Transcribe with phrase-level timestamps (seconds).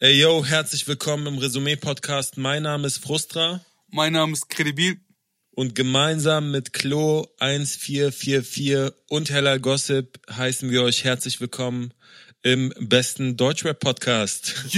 [0.00, 2.36] Ey yo, herzlich willkommen im Resümee-Podcast.
[2.36, 3.60] Mein Name ist Frustra.
[3.90, 5.00] Mein Name ist Kredibil.
[5.50, 11.92] Und gemeinsam mit Klo 1444 und Hellal Gossip heißen wir euch herzlich willkommen
[12.44, 14.72] im besten Deutschrap-Podcast.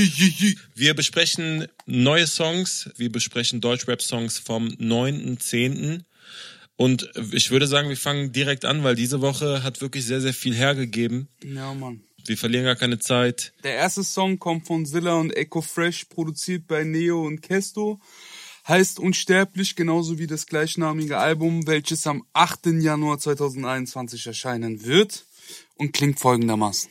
[0.75, 6.05] Wir besprechen neue Songs, wir besprechen Deutschrap-Songs vom 9.10.
[6.77, 10.33] Und ich würde sagen, wir fangen direkt an, weil diese Woche hat wirklich sehr, sehr
[10.33, 11.29] viel hergegeben.
[11.45, 12.05] Ja, Mann.
[12.31, 13.53] Wir verlieren gar keine Zeit.
[13.65, 17.99] Der erste Song kommt von Zilla und Echo Fresh, produziert bei Neo und Kesto.
[18.69, 22.67] Heißt Unsterblich, genauso wie das gleichnamige Album, welches am 8.
[22.67, 25.27] Januar 2021 erscheinen wird
[25.75, 26.89] und klingt folgendermaßen.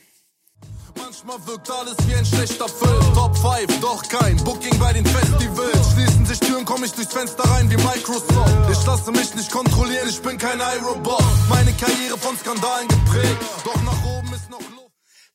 [0.94, 3.14] Manchmal wirkt alles wie ein schlechter Film.
[3.14, 5.94] Top 5, doch kein Booking bei den Festivals.
[5.94, 8.70] Schließen sich Türen, komm ich durchs Fenster rein wie Microsoft.
[8.70, 11.24] Ich lasse mich nicht kontrollieren, ich bin kein iRobot.
[11.48, 14.29] Meine Karriere von Skandalen geprägt, doch nach oben.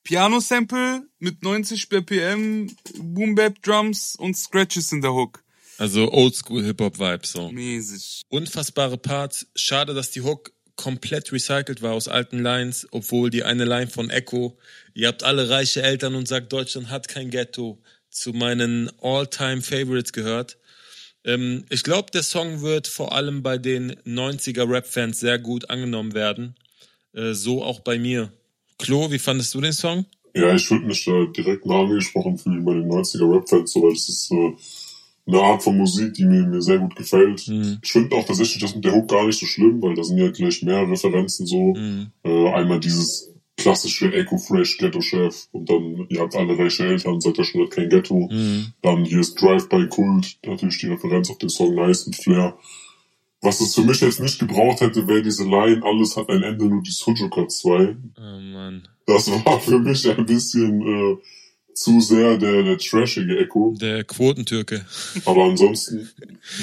[0.05, 5.44] Piano-Sample mit 90 BPM, Boom-Bap-Drums und Scratches in der Hook.
[5.80, 7.52] Also Oldschool-Hip-Hop-Vibes so.
[7.52, 8.22] Mäßig.
[8.30, 9.48] Unfassbare Parts.
[9.56, 14.11] Schade, dass die Hook komplett recycelt war aus alten Lines, obwohl die eine Line von
[14.11, 14.58] Echo,
[14.94, 20.59] ihr habt alle reiche Eltern und sagt, Deutschland hat kein Ghetto, zu meinen All-Time-Favorites gehört.
[21.23, 26.14] Ähm, ich glaube, der Song wird vor allem bei den 90er Rap-Fans sehr gut angenommen
[26.14, 26.56] werden.
[27.14, 28.31] Äh, so auch bei mir.
[28.78, 30.06] Klo, wie fandest du den Song?
[30.34, 33.94] Ja, ich würde mich da direkt mal angesprochen fühlen bei den 90er Rap-Fans, so, weil
[33.94, 34.54] das ist äh,
[35.28, 37.48] eine Art von Musik, die mir, mir sehr gut gefällt.
[37.48, 37.80] Mhm.
[37.82, 40.17] Ich finde auch tatsächlich das mit der Hook gar nicht so schlimm, weil da sind
[40.17, 41.73] ja gleich mehr Referenzen so.
[41.73, 42.08] Mhm.
[42.23, 47.22] Äh, einmal dieses klassische Echo Fresh Ghetto Chef und dann, ihr habt alle reiche Eltern,
[47.22, 48.28] seid ja schon hat kein Ghetto.
[48.30, 48.73] Mhm.
[48.82, 52.58] Dann hier ist Drive-By Kult, natürlich die Referenz auf den Song Nice mit Flair.
[53.41, 56.66] Was es für mich jetzt nicht gebraucht hätte, wäre diese Line, alles hat ein Ende,
[56.66, 57.95] nur die Sujuka 2.
[58.17, 58.88] Oh Mann.
[59.05, 61.17] Das war für mich ein bisschen äh,
[61.75, 63.75] zu sehr der, der trashige Echo.
[63.80, 64.86] Der Quotentürke.
[65.25, 66.09] Aber ansonsten,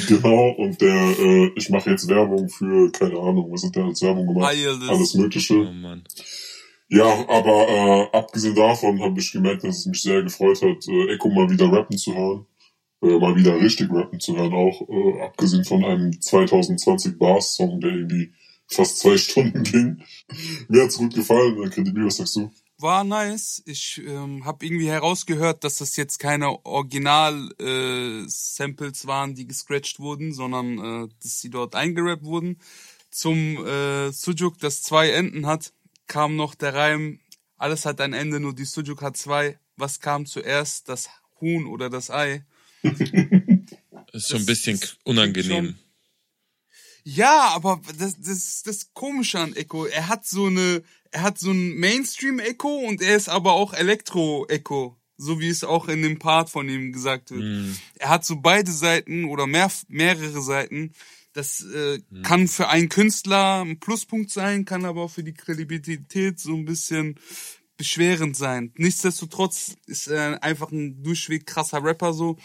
[0.09, 4.03] genau, und der, äh, ich mache jetzt Werbung für, keine Ahnung, was hat der als
[4.03, 4.51] Werbung gemacht?
[4.51, 4.89] Alles.
[4.89, 5.55] Alles Mögliche.
[5.55, 6.03] Oh Mann.
[6.89, 11.15] Ja, aber äh, abgesehen davon habe ich gemerkt, dass es mich sehr gefreut hat, äh,
[11.15, 12.47] Echo mal wieder rappen zu hören.
[13.03, 17.91] Äh, mal wieder richtig rappen zu hören, auch äh, abgesehen von einem 2020 Bars-Song, der
[17.91, 18.33] irgendwie
[18.69, 20.05] fast zwei Stunden ging.
[20.69, 22.53] Mir hat's gut gefallen, äh, Kredibil, was sagst du?
[22.79, 23.63] War nice.
[23.67, 30.79] Ich ähm, habe irgendwie herausgehört, dass das jetzt keine Original-Samples waren, die gescratcht wurden, sondern
[30.79, 32.59] äh, dass sie dort eingerappt wurden.
[33.11, 35.73] Zum äh, Sujuk, das zwei Enden hat,
[36.07, 37.19] kam noch der Reim,
[37.57, 39.59] alles hat ein Ende, nur die Sujuk hat zwei.
[39.77, 41.09] Was kam zuerst, das
[41.41, 42.45] Huhn oder das Ei?
[42.83, 45.77] Ist schon ein bisschen das unangenehm.
[47.05, 51.51] Ja, aber das, das, das Komische an Echo, er hat so eine, er hat so
[51.51, 54.97] ein Mainstream-Echo und er ist aber auch Elektro-Echo.
[55.17, 57.43] So wie es auch in dem Part von ihm gesagt wird.
[57.43, 57.77] Mhm.
[57.95, 60.95] Er hat so beide Seiten oder mehr, mehrere Seiten.
[61.33, 66.41] Das äh, kann für einen Künstler ein Pluspunkt sein, kann aber auch für die Kredibilität
[66.41, 67.19] so ein bisschen
[67.77, 68.73] beschwerend sein.
[68.77, 72.37] Nichtsdestotrotz ist er einfach ein durchweg krasser Rapper so.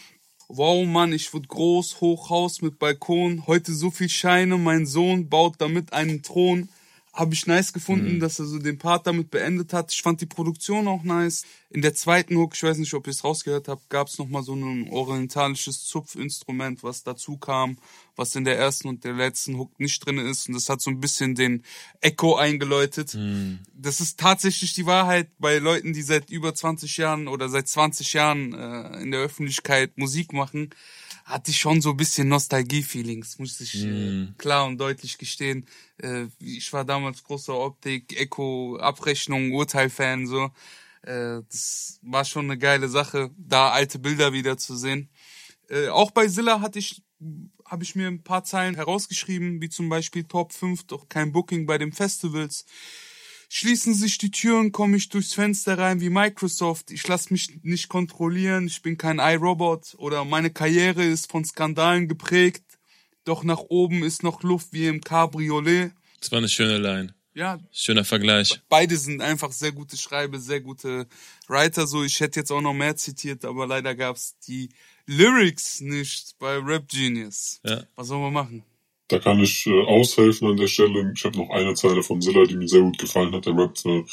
[0.50, 5.56] Wow, Mann, ich wurde groß, Hochhaus mit Balkon, heute so viel Scheine, mein Sohn baut
[5.58, 6.70] damit einen Thron.
[7.18, 9.92] Habe ich nice gefunden, dass er so den Part damit beendet hat.
[9.92, 11.44] Ich fand die Produktion auch nice.
[11.68, 14.44] In der zweiten Hook, ich weiß nicht, ob ihr es rausgehört habt, gab es nochmal
[14.44, 17.76] so ein orientalisches Zupfinstrument, was dazu kam,
[18.14, 20.46] was in der ersten und der letzten Hook nicht drin ist.
[20.46, 21.64] Und das hat so ein bisschen den
[22.00, 23.18] Echo eingeläutet.
[23.74, 28.12] Das ist tatsächlich die Wahrheit bei Leuten, die seit über 20 Jahren oder seit 20
[28.12, 30.70] Jahren äh, in der Öffentlichkeit Musik machen
[31.28, 35.66] hatte ich schon so ein bisschen Nostalgie-Feelings, muss ich äh, klar und deutlich gestehen.
[35.98, 40.50] Äh, ich war damals großer Optik, Echo, Abrechnung, Urteil-Fan, so.
[41.02, 45.10] Äh, das war schon eine geile Sache, da alte Bilder wieder zu sehen.
[45.90, 47.02] Auch bei Zilla hatte ich,
[47.66, 51.66] habe ich mir ein paar Zeilen herausgeschrieben, wie zum Beispiel Top 5, doch kein Booking
[51.66, 52.64] bei den Festivals.
[53.50, 56.90] Schließen sich die Türen, komme ich durchs Fenster rein wie Microsoft.
[56.90, 62.08] Ich lasse mich nicht kontrollieren, ich bin kein iRobot oder meine Karriere ist von Skandalen
[62.08, 62.62] geprägt.
[63.24, 65.92] Doch nach oben ist noch Luft wie im Cabriolet.
[66.20, 67.14] Das war eine schöne Line.
[67.34, 68.60] Ja, Schöner Vergleich.
[68.68, 71.06] beide sind einfach sehr gute Schreiber, sehr gute
[71.46, 71.86] Writer.
[71.86, 74.70] So, ich hätte jetzt auch noch mehr zitiert, aber leider gab's die
[75.06, 77.60] Lyrics nicht bei Rap Genius.
[77.64, 77.84] Ja.
[77.94, 78.64] Was soll man machen?
[79.08, 81.12] Da kann ich äh, aushelfen an der Stelle.
[81.16, 83.46] Ich habe noch eine Zeile von Zilla, die mir sehr gut gefallen hat.
[83.46, 84.04] Der rappt, äh,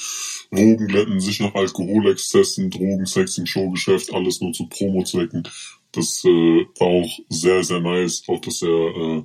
[0.51, 5.43] Wogen glätten sich nach Alkoholexzessen, Drogen, Sex im Showgeschäft, alles nur zu Promo-Zwecken.
[5.91, 8.23] Das äh, war auch sehr, sehr nice.
[8.27, 9.23] Auch, dass er äh,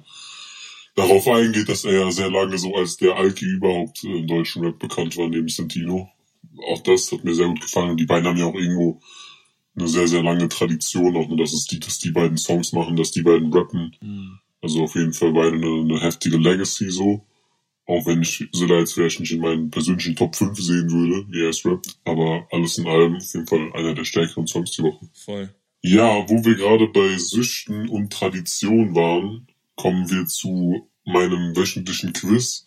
[0.96, 4.64] darauf eingeht, dass er ja sehr lange so als der Alki überhaupt äh, im deutschen
[4.64, 6.10] Rap bekannt war, neben Santino.
[6.66, 7.90] Auch das hat mir sehr gut gefallen.
[7.90, 9.00] Und die beiden haben ja auch irgendwo
[9.76, 12.96] eine sehr, sehr lange Tradition auch, und das ist die, dass die beiden Songs machen,
[12.96, 13.96] dass die beiden rappen.
[14.00, 14.40] Mhm.
[14.62, 17.26] Also auf jeden Fall beide eine, eine heftige Legacy so.
[17.86, 21.42] Auch wenn ich Silla jetzt vielleicht nicht in meinen persönlichen Top 5 sehen würde, wie
[21.42, 21.98] er es rappt.
[22.04, 25.08] Aber alles in allem auf jeden Fall einer der stärkeren Songs die Woche.
[25.12, 25.54] Voll.
[25.82, 32.66] Ja, wo wir gerade bei Süchten und Tradition waren, kommen wir zu meinem wöchentlichen Quiz,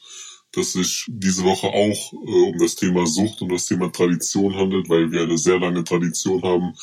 [0.51, 4.90] das sich diese Woche auch äh, um das Thema Sucht und das Thema Tradition handelt,
[4.90, 6.74] weil wir eine sehr lange Tradition haben,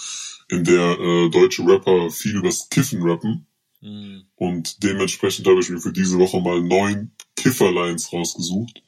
[0.48, 3.46] in der äh, deutsche Rapper viel übers Kiffen rappen.
[3.80, 4.24] Mhm.
[4.36, 8.82] Und dementsprechend habe ich mir für diese Woche mal neun Kiffer-Lines rausgesucht.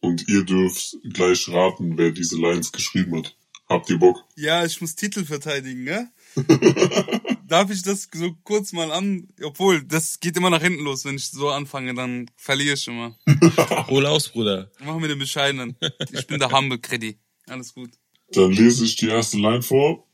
[0.00, 3.34] Und ihr dürft gleich raten, wer diese Lines geschrieben hat.
[3.68, 4.24] Habt ihr Bock?
[4.36, 6.10] Ja, ich muss Titel verteidigen, ne?
[7.46, 9.28] Darf ich das so kurz mal an?
[9.42, 11.04] Obwohl, das geht immer nach hinten los.
[11.04, 13.16] Wenn ich so anfange, dann verliere ich immer.
[13.88, 14.70] Hol aus, Bruder.
[14.80, 15.76] Machen wir den Bescheidenen.
[16.12, 17.18] Ich bin der Humble Creddy.
[17.46, 17.90] Alles gut.
[18.32, 20.06] Dann lese ich die erste Line vor.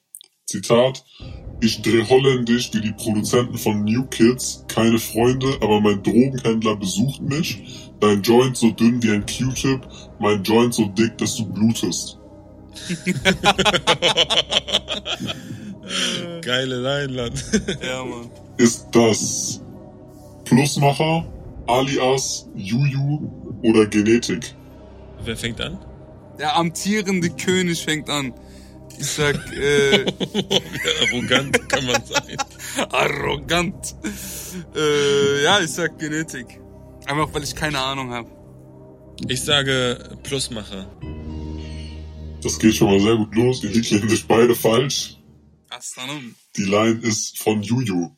[0.47, 1.05] Zitat.
[1.61, 4.65] Ich dreh holländisch wie die Produzenten von New Kids.
[4.69, 7.91] Keine Freunde, aber mein Drogenhändler besucht mich.
[8.01, 9.81] Dein Joint so dünn wie ein Q-Tip.
[10.19, 12.19] Mein Joint so dick, dass du blutest.
[16.43, 17.45] Geile Leinland.
[17.87, 18.31] Ja, Mann.
[18.56, 19.61] Ist das
[20.45, 21.27] Plusmacher,
[21.67, 23.31] alias Juju
[23.62, 24.55] oder Genetik?
[25.25, 25.79] Wer fängt an?
[26.39, 28.35] Der amtierende König fängt an.
[28.99, 30.05] Ich sag, äh,
[31.02, 32.37] Arrogant kann man sein.
[32.91, 33.94] arrogant.
[34.75, 36.61] Äh, ja, ich sag Genetik.
[37.06, 38.31] Einfach, weil ich keine Ahnung habe.
[39.29, 40.91] Ich sage Plusmacher.
[42.43, 43.61] Das geht schon mal sehr gut los.
[43.61, 45.17] Die liegen sich beide falsch.
[45.70, 46.35] Astronom.
[46.56, 48.11] Die Line ist von Juju.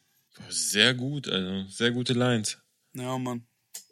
[0.49, 1.69] Sehr gut, also.
[1.69, 2.58] Sehr gute Lines.
[2.94, 3.46] Ja, Mann.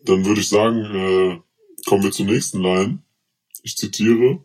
[0.04, 1.40] Dann würde ich sagen, äh,
[1.86, 2.98] kommen wir zur nächsten Line.
[3.62, 4.44] Ich zitiere.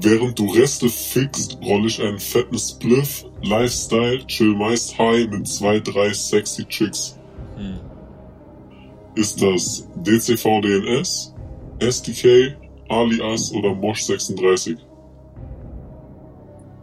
[0.00, 3.24] Während du Reste fixt, roll ich einen fetten Spliff.
[3.42, 7.18] Lifestyle, chill meist high mit zwei, drei sexy Chicks.
[7.56, 7.78] Hm.
[9.14, 11.34] Ist das DCVDNS,
[11.78, 12.56] SDK,
[12.88, 14.76] Alias oder Mosh 36?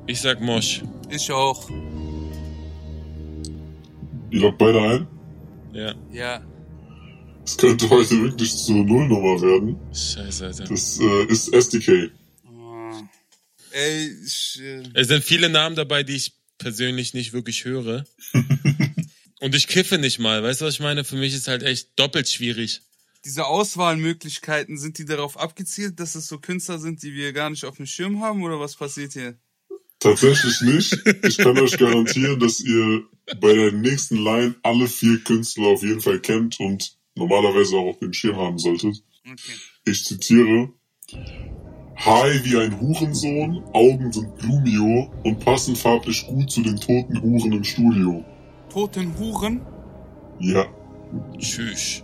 [0.07, 0.81] Ich sag Mosch.
[1.09, 1.69] Ich auch.
[4.29, 5.07] Ihr lockt beide ein?
[5.73, 5.93] Ja.
[6.11, 6.41] Ja.
[7.45, 9.75] Es könnte heute wirklich zur Nullnummer werden.
[9.93, 10.63] Scheiße, Alter.
[10.63, 12.11] Das äh, ist SDK.
[13.73, 18.05] Ey, ich, äh, Es sind viele Namen dabei, die ich persönlich nicht wirklich höre.
[19.39, 20.43] Und ich kiffe nicht mal.
[20.43, 21.03] Weißt du, was ich meine?
[21.03, 22.81] Für mich ist halt echt doppelt schwierig.
[23.25, 27.65] diese Auswahlmöglichkeiten, sind die darauf abgezielt, dass es so Künstler sind, die wir gar nicht
[27.65, 29.35] auf dem Schirm haben oder was passiert hier?
[29.99, 30.97] Tatsächlich nicht.
[31.27, 33.03] Ich kann euch garantieren, dass ihr
[33.39, 37.99] bei der nächsten Line alle vier Künstler auf jeden Fall kennt und normalerweise auch auf
[37.99, 39.03] dem Schirm haben solltet.
[39.23, 39.53] Okay.
[39.85, 40.73] Ich zitiere.
[42.03, 47.51] High wie ein Hurensohn, Augen sind Blumio und passen farblich gut zu den toten Huren
[47.51, 48.23] im Studio.
[48.69, 49.61] Toten Huren?
[50.39, 50.65] Ja.
[51.37, 52.03] Tschüss.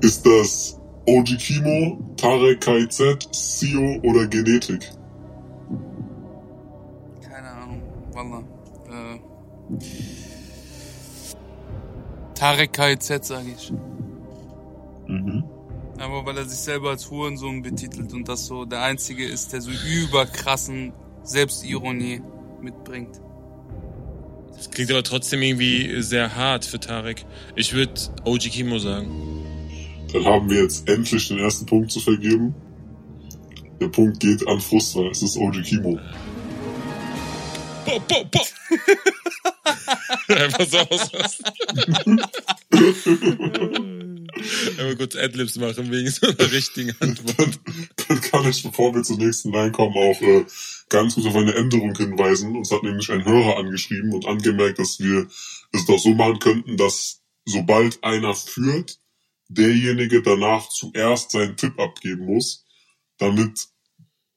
[0.00, 4.90] Ist das OG Kimo, Tarek KIZ, Sio oder Genetik?
[7.22, 7.82] Keine Ahnung.
[8.12, 8.42] Wallah.
[8.88, 9.20] Äh.
[12.34, 13.72] Tarek KZ, sage ich.
[15.06, 15.44] Mhm.
[15.98, 19.60] Aber weil er sich selber als Hurensohn betitelt und das so der Einzige ist, der
[19.60, 20.92] so überkrassen
[21.24, 22.22] Selbstironie
[22.60, 23.20] mitbringt.
[24.54, 27.24] Das klingt aber trotzdem irgendwie sehr hart für Tarek.
[27.54, 29.08] Ich würde OG Kimo sagen.
[30.12, 32.54] Dann haben wir jetzt endlich den ersten Punkt zu vergeben.
[33.80, 35.02] Der Punkt geht an Frustra.
[35.10, 35.98] Es ist OG Kimo.
[37.84, 38.40] Po, po, po.
[40.28, 42.20] Einfach so ausrasten.
[44.88, 47.60] Einmal kurz Adlibs machen wegen so einer richtigen Antwort.
[48.08, 50.46] Dann kann ich, bevor wir zur nächsten Line kommen, auch äh,
[50.88, 52.56] ganz kurz auf eine Änderung hinweisen.
[52.56, 55.28] Uns hat nämlich ein Hörer angeschrieben und angemerkt, dass wir
[55.72, 58.98] es doch so machen könnten, dass sobald einer führt,
[59.48, 62.64] derjenige danach zuerst seinen Tipp abgeben muss,
[63.18, 63.68] damit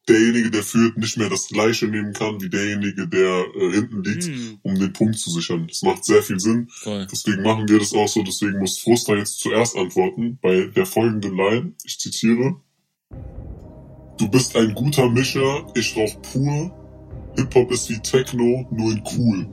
[0.07, 4.23] derjenige, der führt, nicht mehr das gleiche nehmen kann wie derjenige, der äh, hinten liegt,
[4.25, 4.59] Hm.
[4.63, 5.67] um den Punkt zu sichern.
[5.67, 6.67] Das macht sehr viel Sinn.
[6.71, 7.07] Voll.
[7.11, 8.23] Deswegen machen wir das auch so.
[8.23, 11.73] Deswegen muss Fruster jetzt zuerst antworten bei der folgenden Line.
[11.85, 12.55] Ich zitiere.
[14.17, 16.71] Du bist ein guter Mischer, ich rauch pur.
[17.37, 19.47] Hip-Hop ist wie Techno, nur in cool.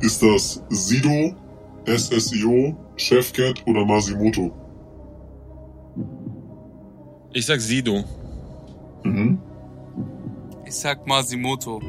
[0.00, 1.34] Ist das Sido,
[1.86, 4.52] SSIO, Chefcat oder Masimoto?
[7.32, 8.04] Ich sag Sido.
[9.04, 9.38] Mhm.
[10.66, 11.80] Ich sag Masimoto.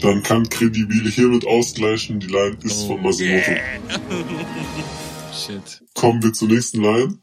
[0.00, 2.20] Dann kann Kredibil hiermit ausgleichen.
[2.20, 2.88] Die Line ist Oh.
[2.88, 3.52] von Masimoto.
[5.32, 5.82] Shit.
[5.94, 7.18] Kommen wir zur nächsten Line.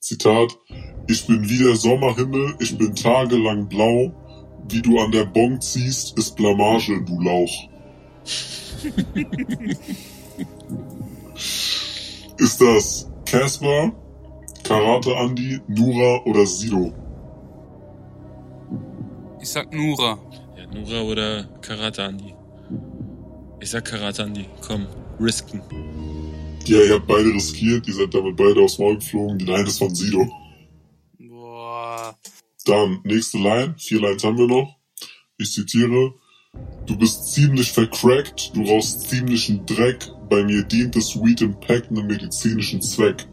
[0.00, 0.56] Zitat.
[1.08, 4.14] Ich bin wie der Sommerhimmel, ich bin tagelang blau.
[4.70, 7.68] wie du an der Bon ziehst, ist Blamage, du Lauch.
[12.38, 13.92] ist das Casper,
[14.68, 16.92] Karate Andy, Nura oder Sido?
[19.40, 20.18] Ich sag Nura.
[20.58, 22.34] Ja, Nura oder Karate Andi.
[23.60, 24.44] Ich sag Karate Andi.
[24.60, 24.86] Komm,
[25.18, 25.62] risken.
[26.66, 29.38] Ja, ihr habt beide riskiert, ihr seid damit beide aufs Maul geflogen.
[29.38, 30.28] Die Line ist von Sido.
[31.18, 32.14] Boah.
[32.66, 33.74] Dann, nächste Line.
[33.78, 34.76] Vier Lines haben wir noch.
[35.38, 36.12] Ich zitiere.
[36.84, 40.10] Du bist ziemlich vercrackt, du rauchst ziemlichen Dreck.
[40.28, 43.26] Bei mir dient das Weed Impact einem medizinischen Zweck.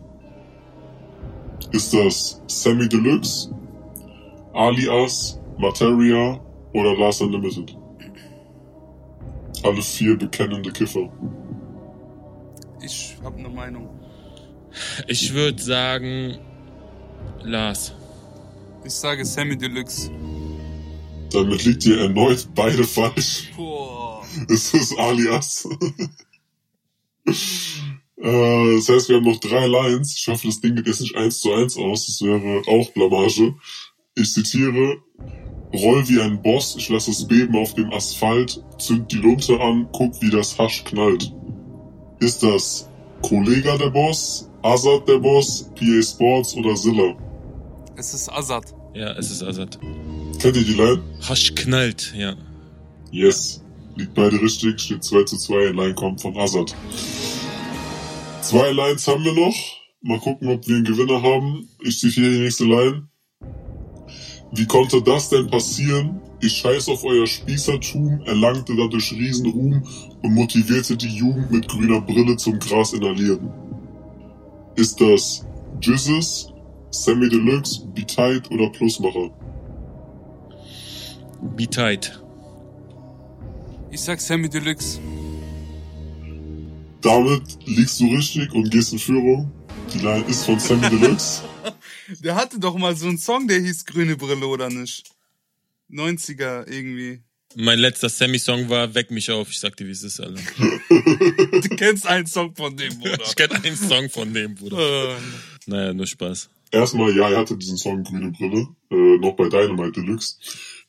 [1.75, 3.53] Ist das Sammy Deluxe,
[4.53, 6.39] Alias, Materia
[6.71, 7.75] oder Last Unlimited?
[9.61, 11.11] Alle vier bekennende Kiffer.
[12.81, 13.89] Ich hab ne Meinung.
[15.07, 16.37] Ich würde sagen,
[17.43, 17.91] Lars.
[18.85, 20.09] Ich sage Sammy Deluxe.
[21.33, 23.51] Damit liegt ihr erneut beide falsch.
[23.57, 24.23] Boah.
[24.47, 25.67] Es ist Alias.
[28.17, 30.15] Äh, das heißt, wir haben noch drei Lines.
[30.17, 32.07] Ich hoffe, das Ding geht jetzt nicht eins zu eins aus.
[32.07, 33.55] Das wäre auch Blamage.
[34.15, 34.97] Ich zitiere.
[35.73, 39.87] Roll wie ein Boss, ich lasse es beben auf dem Asphalt, zünd die Lunte an,
[39.91, 41.33] guck wie das Hasch knallt.
[42.19, 42.89] Ist das
[43.21, 47.15] Kollega der Boss, Azad der Boss, PA Sports oder Zilla?
[47.97, 48.73] Es ist Azad.
[48.93, 49.77] Ja, es ist Azad.
[50.39, 51.01] Kennt ihr die Line?
[51.27, 52.35] Hasch knallt, ja.
[53.11, 53.61] Yes.
[53.97, 56.75] Liegt beide richtig, steht 2 zu 2, Line kommt von Azad.
[58.45, 59.55] Zwei Lines haben wir noch.
[60.01, 61.67] Mal gucken, ob wir einen Gewinner haben.
[61.81, 63.07] Ich zitiere die nächste Line.
[64.51, 66.21] Wie konnte das denn passieren?
[66.41, 69.83] Ich scheiß auf euer Spießertum, erlangte dadurch Riesenruhm
[70.21, 73.51] und motivierte die Jugend mit grüner Brille zum Gras inhalieren.
[74.75, 75.43] Ist das
[75.81, 76.53] Jizzes,
[76.91, 79.31] Sammy Deluxe, Be Tight oder Plusmacher?
[81.57, 82.21] Be tight.
[83.89, 84.99] Ich sag Sammy Deluxe.
[87.05, 89.51] Damit liegst du richtig und gehst in Führung.
[89.93, 91.43] Die Line ist von Sammy Deluxe.
[92.23, 95.11] Der hatte doch mal so einen Song, der hieß Grüne Brille, oder nicht?
[95.91, 97.21] 90er irgendwie.
[97.55, 99.49] Mein letzter Sammy-Song war Weck mich auf.
[99.51, 100.41] Ich sag dir, wie es ist, Alter.
[101.61, 103.19] Du kennst einen Song von dem, Bruder.
[103.25, 104.77] Ich kenne einen Song von dem, Bruder.
[104.77, 105.15] Äh,
[105.67, 106.49] Naja, nur Spaß.
[106.71, 110.37] Erstmal, ja, er hatte diesen Song Grüne Brille, äh, noch bei Dynamite Deluxe.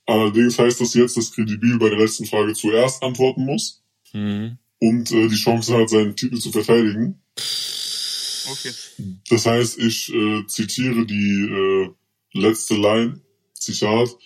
[0.06, 3.82] Allerdings heißt das jetzt, dass Credibil bei der letzten Frage zuerst antworten muss
[4.12, 4.58] Mhm.
[4.80, 7.22] Und äh, die Chance hat, seinen Titel zu verteidigen.
[8.50, 8.72] okay.
[9.30, 11.90] Das heißt, ich äh, zitiere die äh,
[12.32, 13.20] letzte Line,
[13.54, 14.16] Zitat,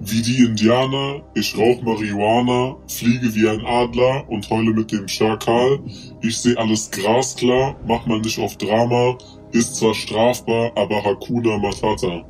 [0.00, 5.80] wie die Indianer, ich rauch Marihuana, fliege wie ein Adler und heule mit dem Schakal.
[6.22, 9.18] Ich seh alles grasklar, mach mal nicht auf Drama,
[9.52, 12.26] ist zwar strafbar, aber Hakuna Matata.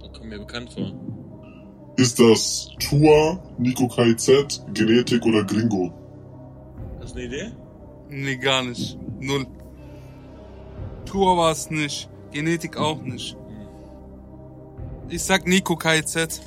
[0.00, 0.92] Das kommt mir bekannt vor.
[1.96, 6.03] Ist das Tua, Nico KZ, Genetik oder Gringo?
[7.14, 7.52] Du eine Idee?
[8.10, 8.98] Nee, gar nicht.
[9.20, 9.46] Null.
[11.06, 12.08] Tour war es nicht.
[12.32, 13.36] Genetik auch nicht.
[15.08, 16.40] Ich sag Nico KZ.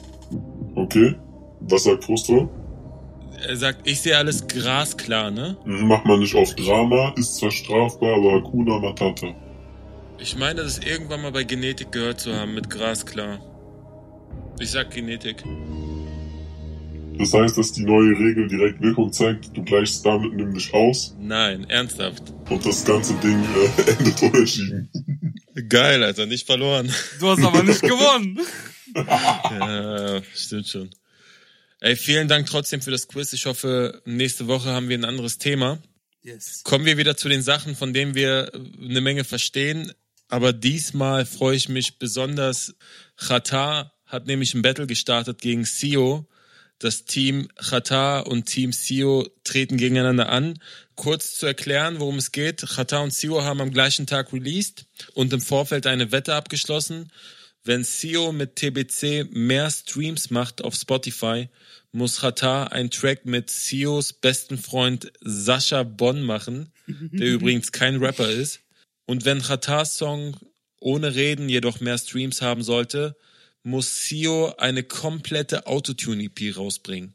[0.75, 1.15] Okay.
[1.62, 2.50] Was sagt Prostro?
[3.47, 5.57] Er sagt, ich sehe alles grasklar, ne?
[5.63, 9.27] Mhm, Mach mal nicht auf Drama, ist zwar strafbar, aber Hakuna Matata.
[10.19, 13.39] Ich meine, das irgendwann mal bei Genetik gehört zu haben mit grasklar.
[14.59, 15.43] Ich sag Genetik.
[17.17, 21.69] Das heißt, dass die neue Regel direkt Wirkung zeigt, du gleichst damit nämlich aus Nein,
[21.69, 22.33] ernsthaft.
[22.50, 24.89] und das ganze Ding äh, endet unentschieden.
[25.69, 26.91] Geil, Alter, nicht verloren.
[27.19, 28.39] Du hast aber nicht gewonnen.
[28.95, 30.89] ja, stimmt schon.
[31.79, 33.33] Ey, vielen Dank trotzdem für das Quiz.
[33.33, 35.79] Ich hoffe, nächste Woche haben wir ein anderes Thema.
[36.24, 36.63] Yes.
[36.63, 39.91] Kommen wir wieder zu den Sachen, von denen wir eine Menge verstehen.
[40.27, 42.75] Aber diesmal freue ich mich besonders.
[43.15, 46.27] Qatar hat nämlich ein Battle gestartet gegen Sio.
[46.79, 50.60] Das Team Qatar und Team Sio treten gegeneinander an.
[50.96, 52.62] Kurz zu erklären, worum es geht.
[52.62, 57.12] Qatar und Sio haben am gleichen Tag released und im Vorfeld eine Wette abgeschlossen.
[57.63, 61.50] Wenn Sio mit TBC mehr Streams macht auf Spotify,
[61.91, 68.29] muss Qatar einen Track mit Sios besten Freund Sascha Bonn machen, der übrigens kein Rapper
[68.29, 68.62] ist.
[69.05, 70.38] Und wenn Qatars Song
[70.79, 73.15] ohne Reden jedoch mehr Streams haben sollte,
[73.67, 77.13] muss Sio eine komplette Autotune-EP rausbringen.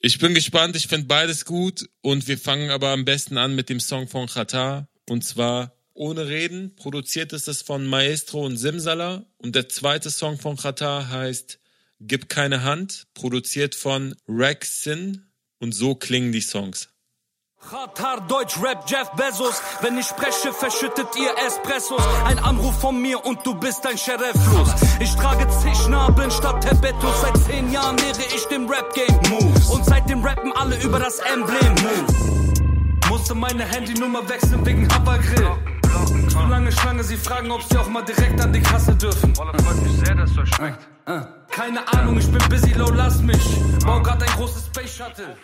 [0.00, 3.68] Ich bin gespannt, ich finde beides gut und wir fangen aber am besten an mit
[3.68, 6.74] dem Song von Qatar und zwar ohne Reden.
[6.74, 11.60] Produziert ist es von Maestro und Simsala und der zweite Song von Qatar heißt
[12.00, 15.28] Gib keine Hand, produziert von Rex Sin
[15.60, 16.91] und so klingen die Songs.
[17.70, 19.62] Katar, Deutsch, Rap, Jeff Bezos.
[19.80, 22.02] Wenn ich spreche, verschüttet ihr Espressos.
[22.26, 24.68] Ein Anruf von mir und du bist ein Sheriff los.
[25.00, 27.20] Ich trage zig Narben statt Tabettos.
[27.20, 29.68] Seit zehn Jahren lehre ich dem Rap-Game Moves.
[29.70, 32.98] Und seitdem rappen alle über das Emblem Move.
[33.08, 35.56] Musste meine Handynummer wechseln wegen Habergrill.
[36.28, 39.34] Zu lange Schlange, sie fragen, ob sie auch mal direkt an die Kasse dürfen.
[39.34, 40.88] freut mich sehr, dass das schmeckt.
[41.50, 43.44] Keine Ahnung, ich bin busy, low, lass mich.
[43.84, 45.36] Bau grad ein großes Space Shuttle.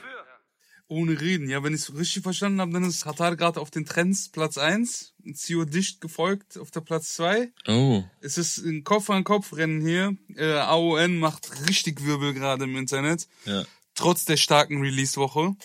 [0.90, 1.50] Ohne reden.
[1.50, 4.57] Ja, wenn ich es richtig verstanden habe, dann ist Katar gerade auf den Trends Platz
[4.57, 5.14] 1.
[5.35, 7.52] Zio dicht gefolgt auf der Platz 2.
[7.66, 8.02] Oh.
[8.23, 10.16] Es ist ein Kopf-an-Kopf-Rennen hier.
[10.35, 13.28] Äh, AON macht richtig Wirbel gerade im Internet.
[13.45, 13.64] Ja.
[13.95, 15.57] Trotz der starken Release-Woche.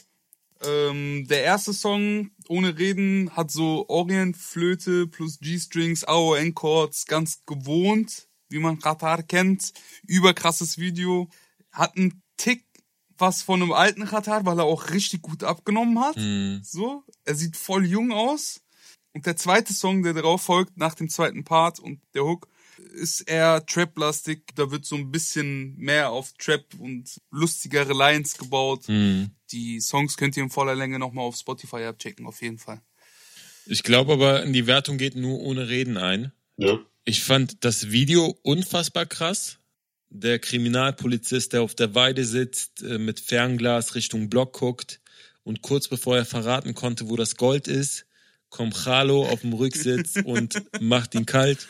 [0.65, 8.59] Ähm, der erste Song, ohne Reden, hat so Orient-Flöte plus G-Strings, AON-Chords, ganz gewohnt, wie
[8.59, 9.71] man Katar kennt.
[10.05, 11.29] Überkrasses Video.
[11.71, 12.65] Hat einen Tick
[13.23, 16.17] was von einem alten Katar, weil er auch richtig gut abgenommen hat.
[16.63, 18.61] So, er sieht voll jung aus.
[19.13, 22.47] Und der zweite Song, der darauf folgt, nach dem zweiten Part und der Hook,
[22.93, 24.55] ist eher Trap-lastig.
[24.55, 28.87] Da wird so ein bisschen mehr auf Trap und lustigere Lines gebaut.
[28.87, 32.81] Die Songs könnt ihr in voller Länge nochmal auf Spotify abchecken, auf jeden Fall.
[33.65, 36.33] Ich glaube aber, in die Wertung geht nur ohne Reden ein.
[36.57, 36.79] Ja.
[37.05, 39.59] Ich fand das Video unfassbar krass.
[40.15, 44.99] Der Kriminalpolizist, der auf der Weide sitzt, äh, mit Fernglas Richtung Block guckt
[45.43, 48.05] und kurz bevor er verraten konnte, wo das Gold ist,
[48.49, 51.67] kommt Chalo auf dem Rücksitz und macht ihn kalt.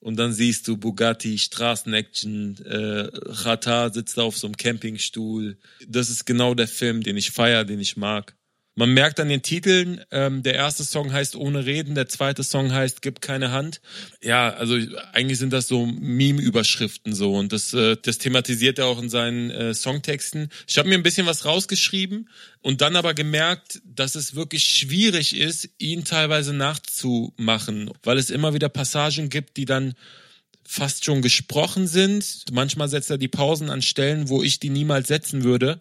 [0.00, 5.58] Und dann siehst du Bugatti, Straßenaction, äh, Chata sitzt da auf so einem Campingstuhl.
[5.86, 8.34] Das ist genau der Film, den ich feier, den ich mag.
[8.76, 12.72] Man merkt an den Titeln, ähm, der erste Song heißt Ohne Reden, der zweite Song
[12.72, 13.80] heißt Gib keine Hand.
[14.20, 14.76] Ja, also
[15.12, 19.50] eigentlich sind das so Meme-Überschriften so und das, äh, das thematisiert er auch in seinen
[19.50, 20.48] äh, Songtexten.
[20.66, 22.28] Ich habe mir ein bisschen was rausgeschrieben
[22.62, 28.54] und dann aber gemerkt, dass es wirklich schwierig ist, ihn teilweise nachzumachen, weil es immer
[28.54, 29.94] wieder Passagen gibt, die dann
[30.66, 32.44] fast schon gesprochen sind.
[32.52, 35.80] Manchmal setzt er die Pausen an Stellen, wo ich die niemals setzen würde.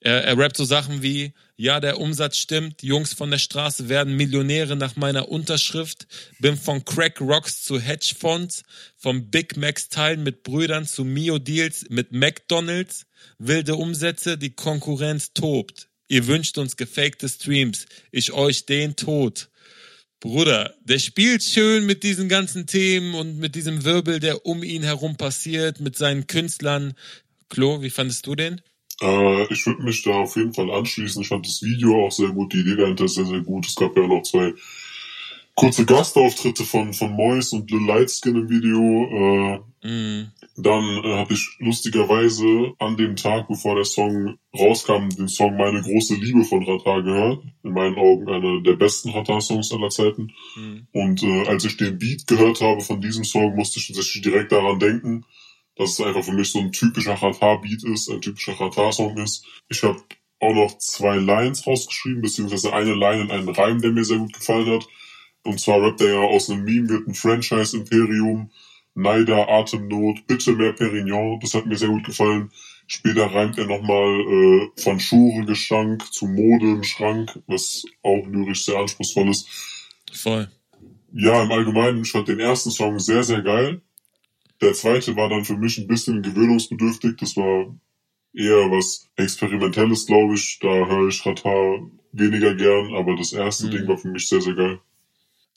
[0.00, 4.16] Er, er rappt so Sachen wie, ja, der Umsatz stimmt, Jungs von der Straße werden
[4.16, 6.06] Millionäre nach meiner Unterschrift,
[6.38, 8.62] bin von Crack Rocks zu Hedgefonds,
[8.96, 13.06] vom Big Macs Teilen mit Brüdern zu Mio Deals mit McDonalds,
[13.38, 15.88] wilde Umsätze, die Konkurrenz tobt.
[16.08, 19.48] Ihr wünscht uns gefakte Streams, ich euch den Tod.
[20.20, 24.82] Bruder, der spielt schön mit diesen ganzen Themen und mit diesem Wirbel, der um ihn
[24.82, 26.94] herum passiert, mit seinen Künstlern.
[27.48, 28.60] Klo, wie fandest du den?
[29.00, 31.22] Äh, ich würde mich da auf jeden Fall anschließen.
[31.22, 33.66] Ich fand das Video auch sehr gut, die Idee dahinter ist sehr, sehr gut.
[33.66, 34.54] Es gab ja auch noch zwei
[35.54, 39.54] kurze Gastauftritte von, von Mois und Lil Lightskin im Video.
[39.54, 45.28] Äh, Mm, Dann äh, habe ich lustigerweise an dem Tag, bevor der Song rauskam, den
[45.28, 47.44] Song Meine große Liebe von Rata gehört.
[47.62, 50.32] In meinen Augen einer der besten Rata-Songs aller Zeiten.
[50.92, 54.50] Und äh, als ich den Beat gehört habe von diesem Song, musste ich tatsächlich direkt
[54.50, 55.24] daran denken,
[55.76, 59.46] dass es einfach für mich so ein typischer Rata-Beat ist, ein typischer Rata-Song ist.
[59.68, 60.02] Ich habe
[60.40, 64.32] auch noch zwei Lines rausgeschrieben, beziehungsweise eine Line in einen Reim, der mir sehr gut
[64.32, 64.88] gefallen hat.
[65.44, 68.50] Und zwar rappt er ja aus einem Meme wird ein Franchise-Imperium.
[68.98, 72.50] Neider, Atemnot, bitte mehr Perignon, das hat mir sehr gut gefallen.
[72.88, 78.64] Später reimt er nochmal äh, von Schure Geschank zu Mode im Schrank, was auch lyrisch
[78.64, 79.48] sehr anspruchsvoll ist.
[80.12, 80.48] voll.
[81.12, 83.82] Ja, im Allgemeinen, ich fand den ersten Song sehr, sehr geil.
[84.60, 87.16] Der zweite war dann für mich ein bisschen gewöhnungsbedürftig.
[87.18, 87.72] Das war
[88.34, 90.58] eher was Experimentelles, glaube ich.
[90.60, 91.78] Da höre ich Rata
[92.10, 94.80] weniger gern, aber das erste Ding war für mich sehr, sehr geil.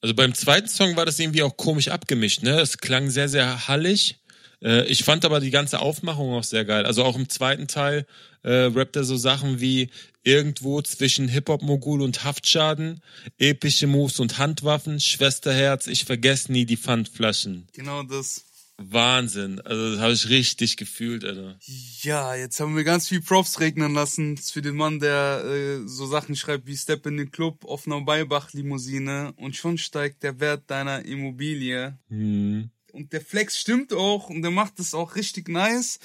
[0.01, 2.59] Also beim zweiten Song war das irgendwie auch komisch abgemischt, ne?
[2.59, 4.19] Es klang sehr, sehr hallig.
[4.63, 6.85] Äh, ich fand aber die ganze Aufmachung auch sehr geil.
[6.85, 8.05] Also auch im zweiten Teil
[8.43, 9.89] äh, rappt er so Sachen wie
[10.23, 13.01] irgendwo zwischen Hip-Hop-Mogul und Haftschaden,
[13.37, 17.67] epische Moves und Handwaffen, Schwesterherz, ich vergesse nie die Pfandflaschen.
[17.73, 18.45] Genau das.
[18.89, 19.59] Wahnsinn.
[19.61, 21.57] Also das habe ich richtig gefühlt, Alter.
[22.01, 26.05] Ja, jetzt haben wir ganz viel Props regnen lassen für den Mann, der äh, so
[26.05, 31.05] Sachen schreibt wie Step in den Club, offener Beibach-Limousine und schon steigt der Wert deiner
[31.05, 31.99] Immobilie.
[32.09, 32.71] Hm.
[32.91, 35.99] Und der Flex stimmt auch und der macht es auch richtig nice.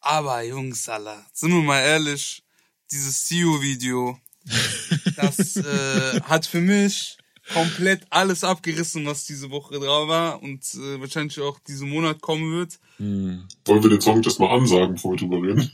[0.00, 2.42] Aber Jungs, Alter, sind wir mal ehrlich,
[2.90, 4.18] dieses CEO-Video,
[5.16, 7.16] das äh, hat für mich
[7.52, 12.52] komplett alles abgerissen, was diese Woche drauf war und äh, wahrscheinlich auch diesen Monat kommen
[12.52, 12.78] wird.
[12.98, 15.70] Wollen wir den Song just mal ansagen, bevor wir drüber reden?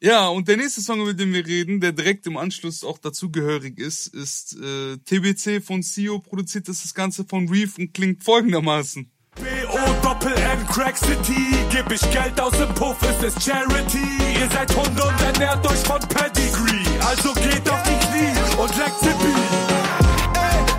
[0.00, 3.78] Ja, und der nächste Song, über den wir reden, der direkt im Anschluss auch dazugehörig
[3.78, 9.10] ist, ist äh, TBC von CEO, produziert ist das Ganze von Reef und klingt folgendermaßen.
[9.34, 14.38] BO Doppel M Crack City, geb ich Geld aus dem Puff, ist es Charity.
[14.38, 18.62] Ihr seid Hunde und ernährt euch von Pedigree, also geht auf die Knie.
[18.62, 19.67] und leckt den Beat.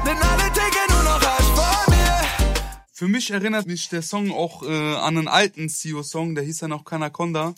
[0.10, 2.56] Denn alle denken nur noch Arsch vor mir.
[2.92, 6.68] Für mich erinnert mich der Song auch äh, an einen alten CEO-Song, der hieß ja
[6.68, 7.54] noch Kanaconda.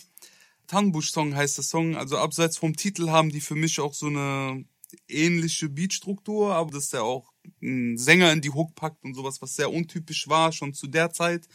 [0.66, 1.96] Tannenbusch-Song heißt der Song.
[1.96, 4.66] Also abseits vom Titel haben die für mich auch so eine
[5.08, 9.56] ähnliche Beatstruktur, aber dass der auch einen Sänger in die Hook packt und sowas, was
[9.56, 11.48] sehr untypisch war, schon zu der Zeit.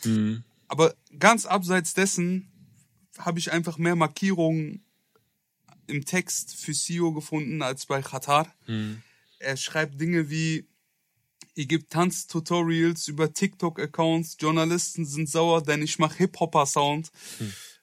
[0.67, 2.51] Aber ganz abseits dessen
[3.19, 4.83] habe ich einfach mehr Markierungen
[5.85, 8.51] im Text für CEO gefunden als bei Qatar.
[9.37, 10.65] Er schreibt Dinge wie,
[11.57, 17.11] ihr gebt Tanztutorials über TikTok-Accounts, Journalisten sind sauer, denn ich mache Hip-Hopper-Sound.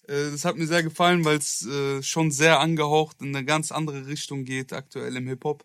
[0.07, 3.73] Äh, Das hat mir sehr gefallen, weil es äh, schon sehr angehaucht in eine ganz
[3.73, 5.65] andere Richtung geht aktuell im Hip-Hop.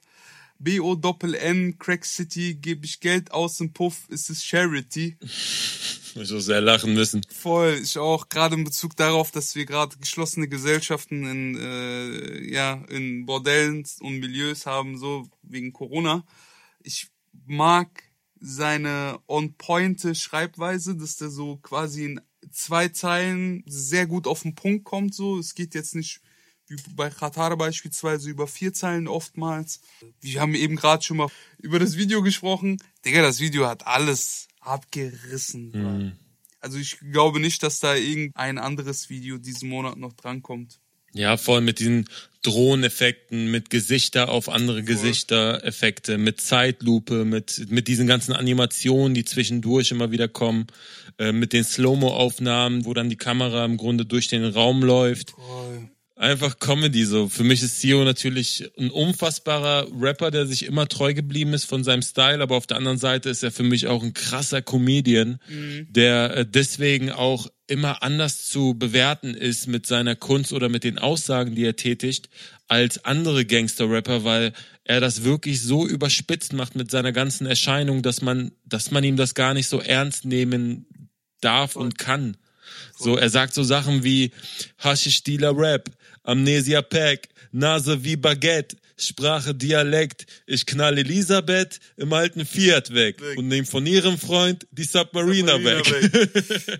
[0.58, 5.18] B-O-Doppel-N, Crack City, gebe ich Geld aus im Puff, ist es Charity.
[6.16, 7.22] Ich so sehr lachen müssen.
[7.30, 12.84] Voll, ich auch gerade in Bezug darauf, dass wir gerade geschlossene Gesellschaften in äh, ja
[12.90, 16.26] in Bordellen und Milieus haben, so wegen Corona.
[16.82, 17.10] Ich
[17.46, 18.04] mag
[18.40, 22.22] seine on pointe Schreibweise, dass der so quasi in
[22.52, 25.14] zwei Zeilen sehr gut auf den Punkt kommt.
[25.14, 26.22] So, es geht jetzt nicht
[26.68, 29.82] wie bei Qatar beispielsweise über vier Zeilen oftmals.
[30.22, 32.78] Wir haben eben gerade schon mal über das Video gesprochen.
[33.06, 35.72] Digga, das Video hat alles abgerissen.
[35.72, 36.20] Mann.
[36.62, 40.80] Also ich glaube nicht, dass da irgendein anderes Video diesen Monat noch drankommt.
[41.14, 42.06] Ja, voll mit diesen
[42.42, 49.26] Drohneneffekten, mit Gesichter auf andere Gesichter, Effekte, mit Zeitlupe, mit, mit diesen ganzen Animationen, die
[49.26, 50.68] zwischendurch immer wieder kommen,
[51.18, 55.34] äh, mit den Slow-Mo-Aufnahmen, wo dann die Kamera im Grunde durch den Raum läuft.
[56.16, 57.30] Einfach Comedy so.
[57.30, 61.84] Für mich ist Sio natürlich ein unfassbarer Rapper, der sich immer treu geblieben ist von
[61.84, 65.40] seinem Style, aber auf der anderen Seite ist er für mich auch ein krasser Comedian,
[65.90, 70.98] der äh, deswegen auch immer anders zu bewerten ist mit seiner Kunst oder mit den
[70.98, 72.30] Aussagen, die er tätigt,
[72.68, 74.54] als andere Gangster-Rapper, weil
[74.84, 79.18] er das wirklich so überspitzt macht mit seiner ganzen Erscheinung, dass man, dass man ihm
[79.18, 80.86] das gar nicht so ernst nehmen
[81.42, 82.38] darf und kann.
[82.98, 84.32] So, er sagt so Sachen wie
[84.78, 85.90] Haschisch-Dealer Rap,
[86.24, 93.38] Amnesia Pack, Nase wie Baguette, Sprache Dialekt, ich knall Elisabeth im alten Fiat weg, Weg.
[93.38, 95.86] und nehm von ihrem Freund die Submariner weg.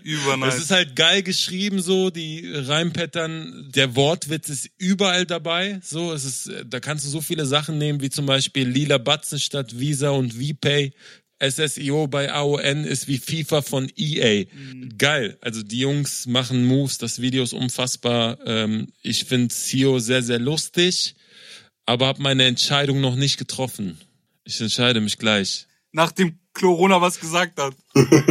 [0.04, 0.54] Übernice.
[0.54, 6.24] Es ist halt geil geschrieben, so, die Reimpattern, der Wortwitz ist überall dabei, so, es
[6.24, 10.10] ist, da kannst du so viele Sachen nehmen, wie zum Beispiel Lila Batzen statt Visa
[10.10, 10.92] und VPay.
[11.42, 14.44] SSIO bei AON ist wie FIFA von EA.
[14.98, 15.38] Geil.
[15.40, 18.38] Also die Jungs machen Moves, das Video ist unfassbar.
[18.44, 21.14] Ähm, ich finde CEO sehr, sehr lustig,
[21.90, 23.98] aber habe meine Entscheidung noch nicht getroffen.
[24.44, 25.66] Ich entscheide mich gleich.
[25.92, 27.74] Nachdem Corona was gesagt hat.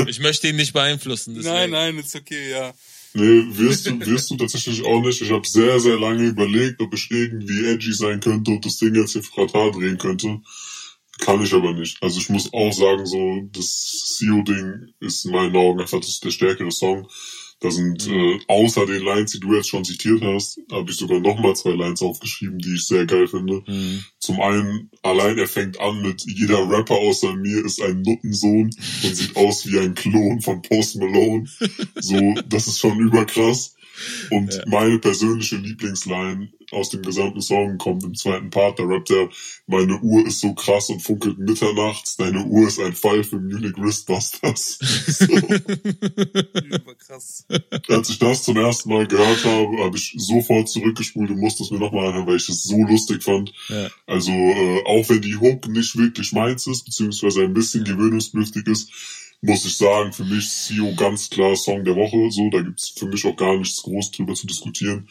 [0.08, 1.36] Ich möchte ihn nicht beeinflussen.
[1.36, 1.54] deswegen.
[1.54, 2.74] Nein, nein, ist okay, ja.
[3.14, 5.22] Nee, wirst du, wirst du tatsächlich auch nicht.
[5.22, 8.96] Ich habe sehr, sehr lange überlegt, ob ich irgendwie edgy sein könnte und das Ding
[8.96, 10.40] jetzt für Katar drehen könnte.
[11.20, 12.02] Kann ich aber nicht.
[12.02, 16.32] Also ich muss auch sagen, so das CEO-Ding ist in meinen Augen einfach das, der
[16.32, 17.10] stärkere Song.
[17.62, 21.20] Da sind äh, außer den Lines, die du jetzt schon zitiert hast, habe ich sogar
[21.20, 23.64] nochmal zwei Lines aufgeschrieben, die ich sehr geil finde.
[24.20, 28.70] Zum einen, allein er fängt an mit jeder Rapper außer mir ist ein Nuttensohn
[29.04, 31.46] und sieht aus wie ein Klon von Post Malone.
[32.02, 33.76] So, das ist schon überkrass.
[34.30, 38.80] Und meine persönliche Lieblingsline aus dem gesamten Song kommt im zweiten Part.
[38.80, 39.30] Da rappt er,
[39.68, 42.18] meine Uhr ist so krass und funkelt mitternachts.
[42.18, 44.80] Deine Uhr ist ein Fall für Munich Wristbusters.
[45.20, 45.26] So.
[45.26, 47.46] Überkrass.
[47.88, 51.72] Als ich das zum ersten Mal gehört habe, habe ich sofort zurückgespult und musste es
[51.72, 53.52] mir nochmal anhören, weil ich es so lustig fand.
[53.68, 53.90] Ja.
[54.06, 58.92] Also äh, auch wenn die Hook nicht wirklich meins ist, beziehungsweise ein bisschen gewöhnungsbedürftig ist,
[59.42, 62.32] muss ich sagen, für mich Sio ganz klar Song der Woche.
[62.32, 65.08] So, da gibt's für mich auch gar nichts groß drüber zu diskutieren.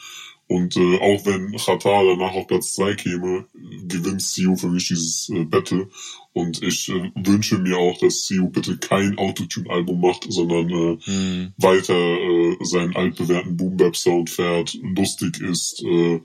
[0.48, 3.44] Und äh, auch wenn Qatar danach auf Platz zwei käme,
[3.86, 5.88] gewinnt Sio für mich dieses äh, Battle.
[6.32, 11.94] Und ich äh, wünsche mir auch, dass Sio bitte kein Autotune-Album macht, sondern äh, weiter
[11.94, 16.20] äh, seinen altbewährten Boom-Bap-Sound fährt, lustig ist, äh,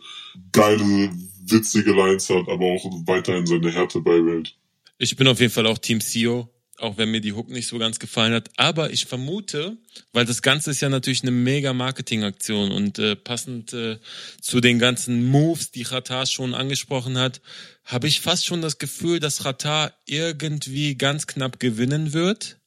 [0.54, 1.12] geile,
[1.46, 4.56] witzige Lines hat, aber auch weiterhin seine Härte beibehält.
[5.00, 6.48] Ich bin auf jeden Fall auch Team CEO,
[6.80, 8.50] auch wenn mir die Hook nicht so ganz gefallen hat.
[8.58, 9.78] Aber ich vermute,
[10.12, 13.98] weil das Ganze ist ja natürlich eine mega Marketingaktion und äh, passend äh,
[14.42, 17.42] zu den ganzen Moves, die Qatar schon angesprochen hat,
[17.86, 22.58] habe ich fast schon das Gefühl, dass Qatar irgendwie ganz knapp gewinnen wird.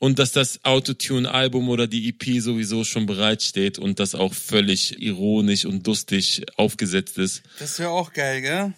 [0.00, 5.64] Und dass das Autotune-Album oder die EP sowieso schon bereitsteht und das auch völlig ironisch
[5.64, 7.42] und lustig aufgesetzt ist.
[7.58, 8.74] Das wäre auch geil, gell?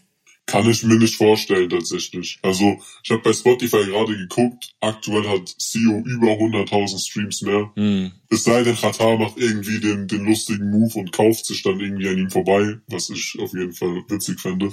[0.50, 2.40] Kann ich mir nicht vorstellen tatsächlich.
[2.42, 7.70] Also ich habe bei Spotify gerade geguckt, aktuell hat CEO über 100.000 Streams mehr.
[7.76, 8.10] Hm.
[8.30, 12.08] Es sei denn, Qatar macht irgendwie den, den lustigen Move und kauft sich dann irgendwie
[12.08, 14.72] an ihm vorbei, was ich auf jeden Fall witzig fände.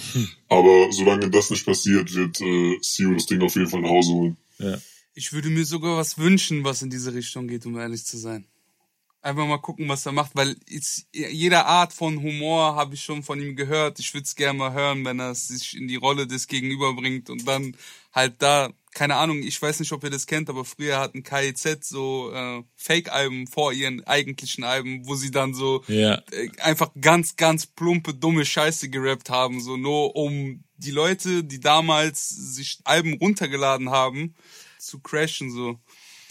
[0.50, 4.13] Aber solange das nicht passiert, wird äh, CEO das Ding auf jeden Fall nach Hause
[4.13, 4.38] holen.
[4.58, 4.80] Ja.
[5.13, 8.46] Ich würde mir sogar was wünschen, was in diese Richtung geht, um ehrlich zu sein.
[9.28, 13.24] Einfach mal gucken, was er macht, weil jetzt, jeder Art von Humor habe ich schon
[13.24, 14.00] von ihm gehört.
[14.00, 17.30] Ich würde es gerne mal hören, wenn er sich in die Rolle des Gegenüber bringt
[17.30, 17.76] und dann
[18.13, 21.84] halt da, keine Ahnung, ich weiß nicht, ob ihr das kennt, aber früher hatten KIZ
[21.90, 26.24] so äh, Fake-Alben vor ihren eigentlichen Alben, wo sie dann so Ja.
[26.32, 31.60] äh, einfach ganz, ganz plumpe, dumme Scheiße gerappt haben, so nur um die Leute, die
[31.60, 34.36] damals sich Alben runtergeladen haben,
[34.80, 35.78] zu crashen, so.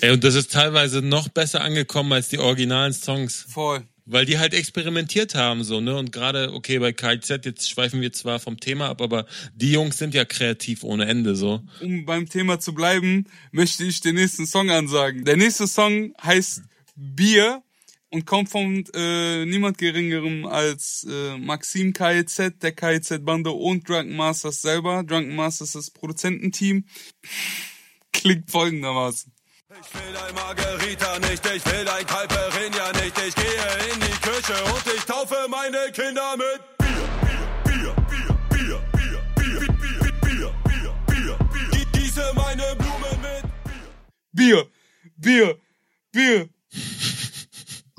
[0.01, 3.47] Ey, und das ist teilweise noch besser angekommen als die originalen Songs.
[3.49, 3.83] Voll.
[4.05, 5.97] Weil die halt experimentiert haben, so, ne?
[5.97, 9.99] Und gerade, okay, bei KIZ, jetzt schweifen wir zwar vom Thema ab, aber die Jungs
[9.99, 11.63] sind ja kreativ ohne Ende, so.
[11.81, 15.25] Um beim Thema zu bleiben, möchte ich den nächsten Song ansagen.
[15.25, 16.63] Der nächste Song heißt
[16.95, 17.63] Bier
[18.11, 24.63] und kommt von äh, niemand geringerem als äh, Maxim KIZ, der KIZ-Bande und Drunken Masters
[24.63, 25.03] selber.
[25.03, 26.85] Drunken Masters ist das Produzententeam.
[28.13, 29.33] Klingt folgendermaßen.
[29.79, 33.19] Ich will ein Margarita nicht, ich will ein Calperinia nicht.
[33.19, 37.09] Ich gehe in die Küche und ich taufe meine Kinder mit Bier,
[37.65, 41.87] Bier, Bier, Bier, Bier, Bier, Bier, Bier, Bier, Bier, Bier.
[41.93, 43.45] Gieße meine Blumen mit
[44.33, 44.67] Bier,
[45.17, 45.59] Bier,
[46.11, 46.49] Bier.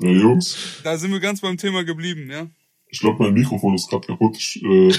[0.00, 2.48] Ja, Jungs, Da sind wir ganz beim Thema geblieben, ja?
[2.90, 4.36] Ich glaube, mein Mikrofon ist gerade kaputt.
[4.38, 4.90] Ich äh, bin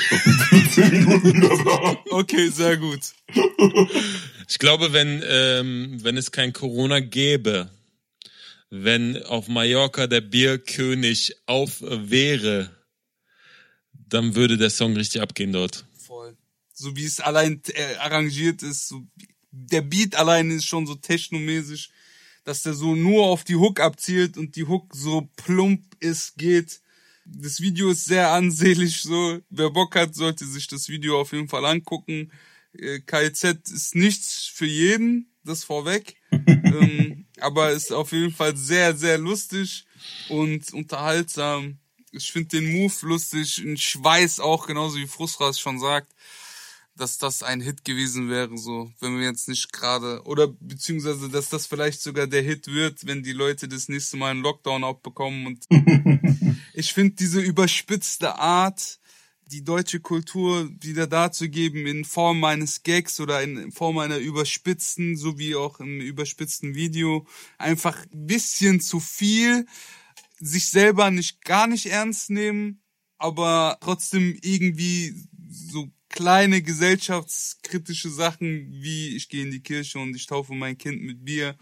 [0.51, 1.97] in 10 Minuten wieder da.
[2.11, 3.13] Okay, sehr gut.
[4.51, 7.69] Ich glaube, wenn, ähm, wenn es kein Corona gäbe,
[8.71, 12.75] wenn auf Mallorca der Bierkönig auf wäre,
[13.93, 15.85] dann würde der Song richtig abgehen dort.
[15.95, 16.35] Voll.
[16.73, 19.03] So wie es allein äh, arrangiert ist, so,
[19.51, 21.91] der Beat allein ist schon so technomäßig,
[22.43, 26.81] dass der so nur auf die Hook abzielt und die Hook so plump ist, geht.
[27.31, 29.39] Das Video ist sehr ansehlich, so.
[29.49, 32.31] Wer Bock hat, sollte sich das Video auf jeden Fall angucken.
[32.73, 36.15] Äh, KZ ist nichts für jeden, das vorweg.
[36.31, 39.85] ähm, aber ist auf jeden Fall sehr, sehr lustig
[40.29, 41.77] und unterhaltsam.
[42.11, 46.11] Ich finde den Move lustig und ich weiß auch, genauso wie Frustras schon sagt,
[46.99, 51.49] dass das ein Hit gewesen wäre, so, wenn wir jetzt nicht gerade, oder beziehungsweise, dass
[51.49, 55.47] das vielleicht sogar der Hit wird, wenn die Leute das nächste Mal einen Lockdown abbekommen
[55.47, 55.65] und
[56.73, 58.99] ich finde diese überspitzte Art,
[59.45, 65.39] die deutsche Kultur wieder darzugeben in Form eines Gags oder in Form einer überspitzten, so
[65.39, 67.25] wie auch im überspitzten Video,
[67.57, 69.65] einfach ein bisschen zu viel,
[70.39, 72.81] sich selber nicht gar nicht ernst nehmen,
[73.17, 75.15] aber trotzdem irgendwie
[75.49, 81.01] so kleine gesellschaftskritische Sachen wie ich gehe in die Kirche und ich taufe mein Kind
[81.01, 81.55] mit Bier.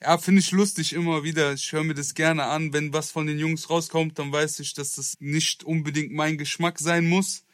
[0.00, 1.52] Ja, finde ich lustig immer wieder.
[1.52, 2.72] Ich höre mir das gerne an.
[2.72, 6.78] Wenn was von den Jungs rauskommt, dann weiß ich, dass das nicht unbedingt mein Geschmack
[6.78, 7.44] sein muss.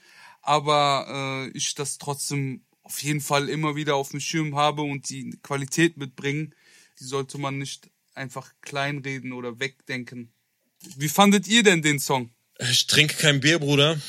[0.43, 5.11] Aber äh, ich das trotzdem auf jeden Fall immer wieder auf dem Schirm habe und
[5.11, 6.55] die Qualität mitbringen.
[6.99, 10.33] Die sollte man nicht einfach kleinreden oder wegdenken.
[10.97, 12.31] Wie fandet ihr denn den Song?
[12.59, 14.01] Ich trinke kein Bier, Bruder.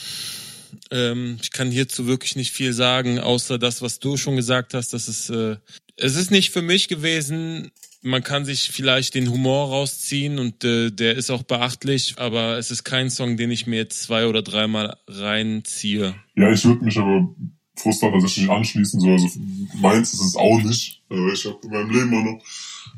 [0.92, 4.94] Ähm, ich kann hierzu wirklich nicht viel sagen, außer das, was du schon gesagt hast.
[4.94, 5.58] Das ist, äh,
[5.96, 7.72] es ist nicht für mich gewesen.
[8.04, 12.72] Man kann sich vielleicht den Humor rausziehen und äh, der ist auch beachtlich, aber es
[12.72, 16.16] ist kein Song, den ich mir jetzt zwei oder dreimal reinziehe.
[16.36, 17.30] Ja, ich würde mich aber
[17.76, 19.00] Frustrat tatsächlich anschließen.
[19.00, 19.12] So.
[19.12, 19.28] Also
[19.76, 21.04] meins ist es auch nicht.
[21.10, 22.44] Äh, ich habe in meinem Leben mal noch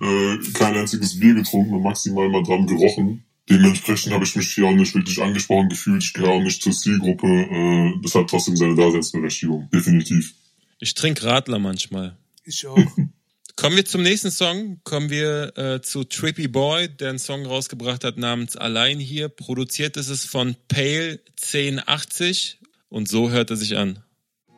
[0.01, 3.23] äh, kein einziges Bier getrunken und maximal mal dran gerochen.
[3.49, 6.03] Dementsprechend habe ich mich hier auch nicht wirklich angesprochen gefühlt.
[6.03, 7.27] Ich gehöre auch nicht zur Zielgruppe.
[7.27, 9.69] Äh, das hat trotzdem seine Daseinsberechtigung.
[9.71, 10.33] Definitiv.
[10.79, 12.17] Ich trinke Radler manchmal.
[12.45, 12.77] Ich auch.
[13.55, 14.79] Kommen wir zum nächsten Song.
[14.83, 19.29] Kommen wir äh, zu Trippy Boy, der einen Song rausgebracht hat namens Allein hier.
[19.29, 24.03] Produziert ist es von Pale 1080 und so hört er sich an.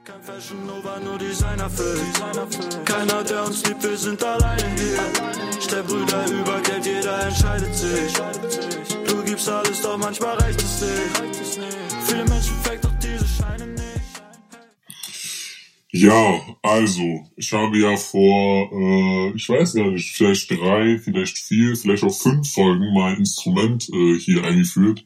[0.06, 2.86] Kein Fashion Nova, nur Designer füllt.
[2.86, 5.60] Keiner, der uns liebt, wir sind alleine hier.
[5.60, 8.14] Stellbrüder über Geld, jeder entscheidet sich.
[9.08, 11.74] Du gibst alles, doch manchmal reicht es nicht.
[12.06, 13.86] Viele Menschen fake, doch diese scheinen nicht.
[15.90, 21.76] Ja, also, ich habe ja vor, äh, ich weiß gar nicht, vielleicht drei, vielleicht vier,
[21.76, 25.04] vielleicht auch fünf Folgen mal ein Instrument äh, hier eingeführt,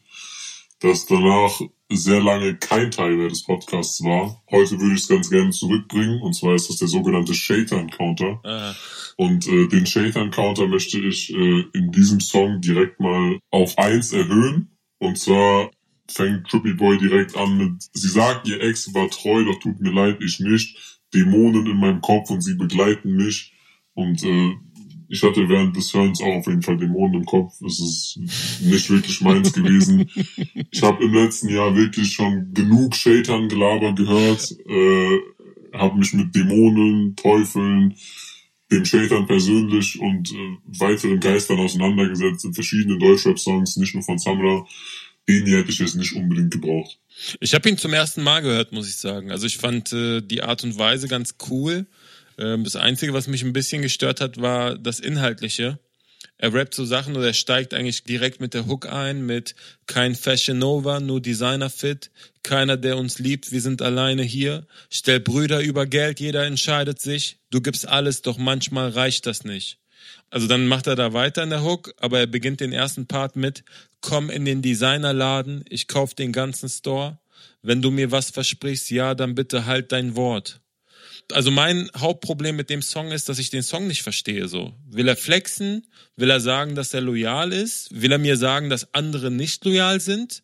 [0.80, 1.62] das danach
[1.92, 4.42] sehr lange kein Teil mehr des Podcasts war.
[4.52, 8.40] Heute würde ich es ganz gerne zurückbringen, und zwar ist das der sogenannte Shaitan Counter.
[8.44, 8.76] Ah,
[9.18, 14.14] Und äh, den Shaitan Counter möchte ich äh, in diesem Song direkt mal auf eins
[14.14, 14.78] erhöhen.
[15.00, 15.72] Und zwar
[16.08, 19.92] fängt Trippy Boy direkt an mit, sie sagt, ihr Ex war treu, doch tut mir
[19.92, 21.00] leid, ich nicht.
[21.14, 23.54] Dämonen in meinem Kopf und sie begleiten mich.
[23.96, 24.56] Und äh,
[25.10, 27.60] ich hatte während des Hörens auch auf jeden Fall Dämonen im Kopf.
[27.62, 28.20] Es ist
[28.62, 30.10] nicht wirklich meins gewesen.
[30.72, 35.20] Ich habe im letzten Jahr wirklich schon genug Shatern Gelaber gehört, äh,
[35.74, 37.96] habe mich mit Dämonen, Teufeln,
[38.72, 44.66] dem Shatern persönlich und äh, weiteren Geistern auseinandergesetzt in verschiedenen Deutschrap-Songs, nicht nur von Samra.
[45.28, 47.00] Den hier hätte ich jetzt nicht unbedingt gebraucht.
[47.40, 49.32] Ich habe ihn zum ersten Mal gehört, muss ich sagen.
[49.32, 51.88] Also ich fand äh, die Art und Weise ganz cool.
[52.40, 55.78] Ähm, das Einzige, was mich ein bisschen gestört hat, war das Inhaltliche.
[56.38, 59.56] Er rappt so Sachen oder er steigt eigentlich direkt mit der Hook ein, mit
[59.88, 62.12] kein Fashion Nova, nur Designer Fit,
[62.44, 67.40] keiner, der uns liebt, wir sind alleine hier, stell Brüder über Geld, jeder entscheidet sich,
[67.50, 69.80] du gibst alles, doch manchmal reicht das nicht.
[70.30, 73.36] Also dann macht er da weiter in der Hook, aber er beginnt den ersten Part
[73.36, 73.66] mit,
[74.00, 77.20] komm in den Designerladen, ich kauf den ganzen Store,
[77.62, 80.62] wenn du mir was versprichst, ja, dann bitte halt dein Wort
[81.32, 84.48] also mein Hauptproblem mit dem Song ist, dass ich den Song nicht verstehe.
[84.48, 88.70] So will er flexen, will er sagen, dass er loyal ist, will er mir sagen,
[88.70, 90.44] dass andere nicht loyal sind.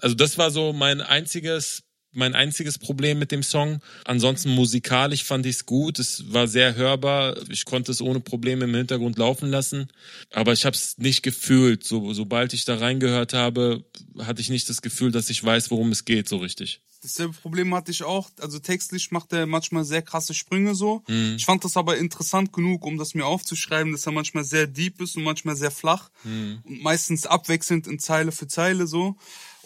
[0.00, 3.80] Also das war so mein einziges mein einziges Problem mit dem Song.
[4.04, 5.98] Ansonsten musikalisch fand ich es gut.
[5.98, 7.36] Es war sehr hörbar.
[7.48, 9.88] Ich konnte es ohne Probleme im Hintergrund laufen lassen.
[10.32, 11.84] Aber ich habe es nicht gefühlt.
[11.84, 13.84] So, sobald ich da reingehört habe,
[14.18, 16.80] hatte ich nicht das Gefühl, dass ich weiß, worum es geht, so richtig.
[17.02, 18.30] Dasselbe Problem hatte ich auch.
[18.40, 21.02] Also textlich macht er manchmal sehr krasse Sprünge so.
[21.08, 21.36] Mhm.
[21.36, 25.00] Ich fand das aber interessant genug, um das mir aufzuschreiben, dass er manchmal sehr deep
[25.00, 26.10] ist und manchmal sehr flach.
[26.24, 26.60] Mhm.
[26.64, 29.16] Und meistens abwechselnd in Zeile für Zeile so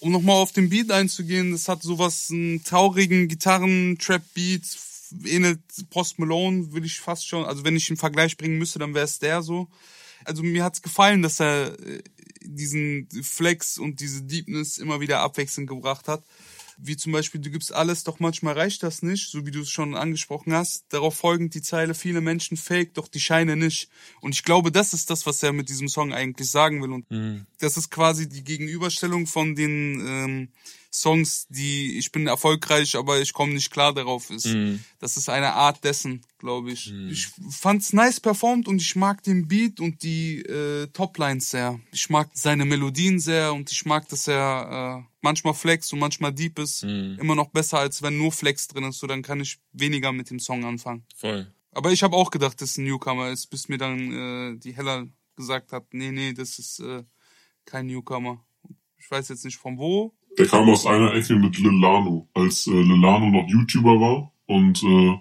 [0.04, 4.62] um nochmal auf den Beat einzugehen, das hat sowas, einen traurigen Gitarren-Trap-Beat,
[5.24, 8.92] ähnelt Post Malone, will ich fast schon, also wenn ich einen Vergleich bringen müsste, dann
[8.92, 9.68] wäre es der so.
[10.26, 12.02] Also mir hat's gefallen, dass er äh,
[12.42, 16.22] diesen Flex und diese Deepness immer wieder abwechselnd gebracht hat
[16.78, 19.70] wie zum Beispiel, du gibst alles, doch manchmal reicht das nicht, so wie du es
[19.70, 20.84] schon angesprochen hast.
[20.88, 23.88] Darauf folgend die Zeile, viele Menschen fake, doch die scheine nicht.
[24.20, 26.92] Und ich glaube, das ist das, was er mit diesem Song eigentlich sagen will.
[26.92, 27.46] Und mhm.
[27.58, 30.48] das ist quasi die Gegenüberstellung von den ähm,
[30.94, 34.46] Songs, die ich bin erfolgreich, aber ich komme nicht klar darauf ist.
[34.46, 34.84] Mhm.
[35.00, 36.92] Das ist eine Art dessen, glaube ich.
[36.92, 37.08] Mhm.
[37.10, 41.80] Ich fand's nice performt und ich mag den Beat und die äh, Toplines sehr.
[41.90, 46.32] Ich mag seine Melodien sehr und ich mag, dass er äh, manchmal Flex und manchmal
[46.32, 46.84] Deep ist.
[46.84, 47.16] Mhm.
[47.18, 49.00] Immer noch besser, als wenn nur Flex drin ist.
[49.00, 51.04] So dann kann ich weniger mit dem Song anfangen.
[51.16, 51.52] Voll.
[51.72, 54.76] Aber ich habe auch gedacht, dass es ein Newcomer ist, bis mir dann äh, die
[54.76, 57.02] Heller gesagt hat, nee, nee, das ist äh,
[57.64, 58.44] kein Newcomer.
[58.96, 62.70] Ich weiß jetzt nicht von wo, der kam aus einer Ecke mit Lilano, als äh,
[62.70, 65.18] Lilano noch YouTuber war und äh,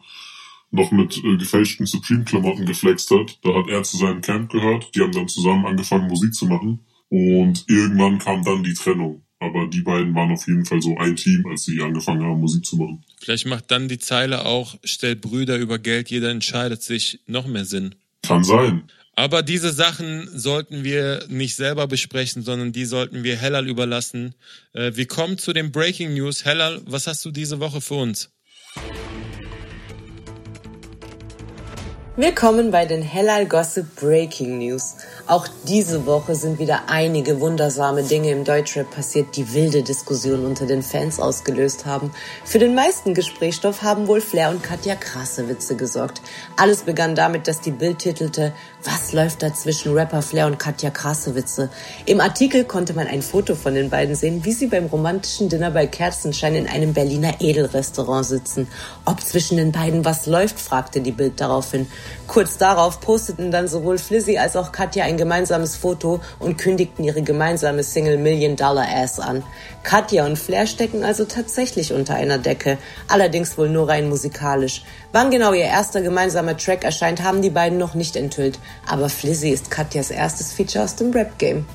[0.71, 3.39] noch mit äh, gefälschten Supreme-Klamotten geflext hat.
[3.43, 4.93] Da hat er zu seinem Camp gehört.
[4.95, 6.85] Die haben dann zusammen angefangen, Musik zu machen.
[7.09, 9.23] Und irgendwann kam dann die Trennung.
[9.43, 12.65] Aber die beiden waren auf jeden Fall so ein Team, als sie angefangen haben, Musik
[12.65, 13.03] zu machen.
[13.19, 17.65] Vielleicht macht dann die Zeile auch, stellt Brüder über Geld, jeder entscheidet sich, noch mehr
[17.65, 17.95] Sinn.
[18.21, 18.83] Kann sein.
[19.15, 24.33] Aber diese Sachen sollten wir nicht selber besprechen, sondern die sollten wir Hellal überlassen.
[24.71, 26.45] Äh, wir kommen zu den Breaking News.
[26.45, 28.31] Hellal, was hast du diese Woche für uns?
[32.15, 34.97] Willkommen bei den Hellal Gossip Breaking News.
[35.25, 40.67] Auch diese Woche sind wieder einige wundersame Dinge im Deutschrap passiert, die wilde Diskussionen unter
[40.67, 42.11] den Fans ausgelöst haben.
[42.45, 46.21] Für den meisten Gesprächsstoff haben wohl Flair und Katja krasse Witze gesorgt.
[46.55, 48.53] Alles begann damit, dass die Bild titelte,
[48.85, 51.69] was läuft da zwischen Rapper Flair und Katja Krasewitze?
[52.05, 55.71] Im Artikel konnte man ein Foto von den beiden sehen, wie sie beim romantischen Dinner
[55.71, 58.67] bei Kerzenschein in einem Berliner Edelrestaurant sitzen.
[59.05, 61.87] Ob zwischen den beiden was läuft, fragte die Bild daraufhin.
[62.27, 67.21] Kurz darauf posteten dann sowohl Flizzy als auch Katja ein gemeinsames Foto und kündigten ihre
[67.21, 69.43] gemeinsame Single Million Dollar Ass an.
[69.83, 74.83] Katja und Flair stecken also tatsächlich unter einer Decke, allerdings wohl nur rein musikalisch.
[75.11, 78.57] Wann genau ihr erster gemeinsamer Track erscheint, haben die beiden noch nicht enthüllt,
[78.87, 81.65] aber Flizzy ist Katjas erstes Feature aus dem Rap-Game.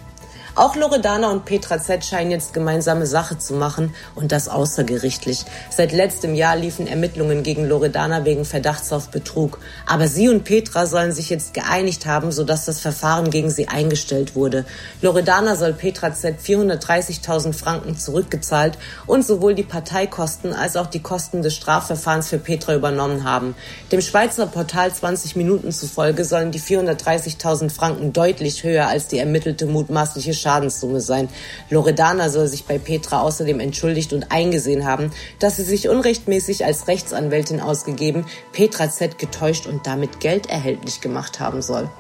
[0.59, 5.45] Auch Loredana und Petra Z scheinen jetzt gemeinsame Sache zu machen und das außergerichtlich.
[5.71, 9.61] Seit letztem Jahr liefen Ermittlungen gegen Loredana wegen Verdachts auf Betrug.
[9.87, 14.35] Aber sie und Petra sollen sich jetzt geeinigt haben, sodass das Verfahren gegen sie eingestellt
[14.35, 14.65] wurde.
[15.01, 21.43] Loredana soll Petra Z 430.000 Franken zurückgezahlt und sowohl die Parteikosten als auch die Kosten
[21.43, 23.55] des Strafverfahrens für Petra übernommen haben.
[23.93, 29.67] Dem Schweizer Portal 20 Minuten zufolge sollen die 430.000 Franken deutlich höher als die ermittelte
[29.67, 31.29] mutmaßliche Schadenssumme sein.
[31.69, 36.89] Loredana soll sich bei Petra außerdem entschuldigt und eingesehen haben, dass sie sich unrechtmäßig als
[36.89, 41.91] Rechtsanwältin ausgegeben, Petra Z getäuscht und damit Geld erhältlich gemacht haben soll.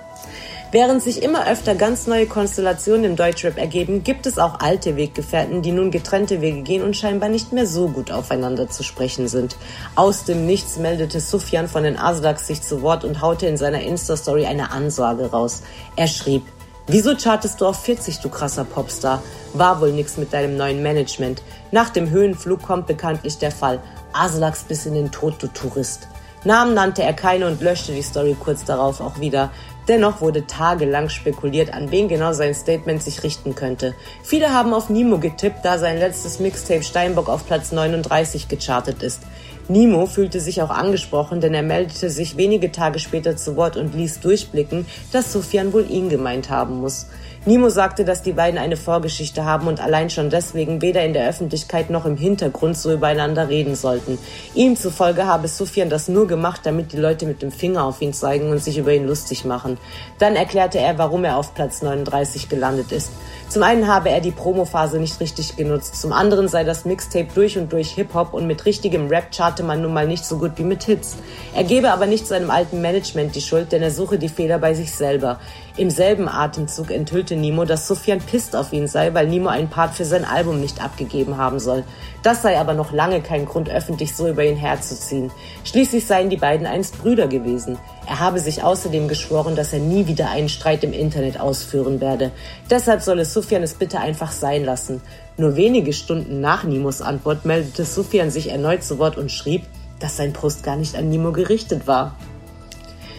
[0.70, 5.62] Während sich immer öfter ganz neue Konstellationen im Deutschrap ergeben, gibt es auch alte Weggefährten,
[5.62, 9.56] die nun getrennte Wege gehen und scheinbar nicht mehr so gut aufeinander zu sprechen sind.
[9.94, 13.80] Aus dem Nichts meldete Sufjan von den Aslaks sich zu Wort und haute in seiner
[13.80, 15.62] Insta-Story eine Ansage raus.
[15.96, 16.42] Er schrieb,
[16.90, 19.22] Wieso chartest du auf 40, du krasser Popstar?
[19.52, 21.42] War wohl nix mit deinem neuen Management.
[21.70, 23.80] Nach dem Höhenflug kommt bekanntlich der Fall.
[24.14, 26.08] Aslaks bis in den Tod, du Tourist.
[26.44, 29.50] Namen nannte er keine und löschte die Story kurz darauf auch wieder.
[29.86, 33.94] Dennoch wurde tagelang spekuliert, an wen genau sein Statement sich richten könnte.
[34.22, 39.20] Viele haben auf Nimo getippt, da sein letztes Mixtape Steinbock auf Platz 39 gechartet ist.
[39.68, 43.94] Nimo fühlte sich auch angesprochen, denn er meldete sich wenige Tage später zu Wort und
[43.94, 47.06] ließ durchblicken, dass Sufjan wohl ihn gemeint haben muss.
[47.44, 51.28] Nimo sagte, dass die beiden eine Vorgeschichte haben und allein schon deswegen weder in der
[51.28, 54.18] Öffentlichkeit noch im Hintergrund so übereinander reden sollten.
[54.54, 58.12] Ihm zufolge habe Sufjan das nur gemacht, damit die Leute mit dem Finger auf ihn
[58.12, 59.78] zeigen und sich über ihn lustig machen.
[60.18, 63.12] Dann erklärte er, warum er auf Platz 39 gelandet ist.
[63.48, 67.56] Zum einen habe er die Promophase nicht richtig genutzt, zum anderen sei das Mixtape durch
[67.56, 70.64] und durch Hip-Hop und mit richtigem Rap charte man nun mal nicht so gut wie
[70.64, 71.16] mit Hits.
[71.54, 74.74] Er gebe aber nicht seinem alten Management die Schuld, denn er suche die Fehler bei
[74.74, 75.40] sich selber.
[75.78, 79.94] Im selben Atemzug enthüllte Nimo, dass Sufjan pisst auf ihn sei, weil Nimo einen Part
[79.94, 81.84] für sein Album nicht abgegeben haben soll.
[82.22, 85.30] Das sei aber noch lange kein Grund, öffentlich so über ihn herzuziehen.
[85.64, 87.78] Schließlich seien die beiden einst Brüder gewesen.
[88.08, 92.30] Er habe sich außerdem geschworen, dass er nie wieder einen Streit im Internet ausführen werde.
[92.70, 95.02] Deshalb solle Sufjan es bitte einfach sein lassen.
[95.36, 99.66] Nur wenige Stunden nach Nimos Antwort meldete Sufjan sich erneut zu Wort und schrieb,
[100.00, 102.16] dass sein Post gar nicht an Nimo gerichtet war.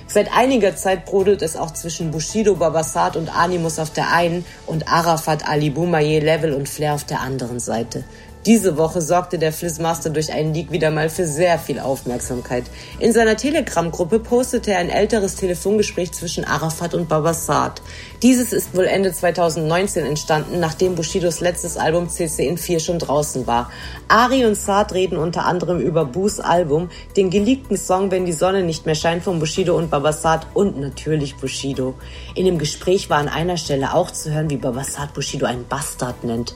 [0.08, 4.92] Seit einiger Zeit brodelt es auch zwischen Bushido, Babasat und Animus auf der einen und
[4.92, 8.04] Arafat, Ali Boumaier, Level und Flair auf der anderen Seite.
[8.46, 12.64] Diese Woche sorgte der Flizzmaster durch einen Leak wieder mal für sehr viel Aufmerksamkeit.
[12.98, 17.82] In seiner Telegram-Gruppe postete er ein älteres Telefongespräch zwischen Arafat und Babasat.
[18.24, 23.46] Dieses ist wohl Ende 2019 entstanden, nachdem Bushidos letztes Album CC in 4 schon draußen
[23.46, 23.72] war.
[24.08, 28.64] Ari und Saad reden unter anderem über Boos Album, den geleakten Song Wenn die Sonne
[28.64, 31.96] nicht mehr scheint von Bushido und Babasat und natürlich Bushido.
[32.36, 36.24] In dem Gespräch war an einer Stelle auch zu hören, wie Babasat Bushido einen Bastard
[36.24, 36.56] nennt.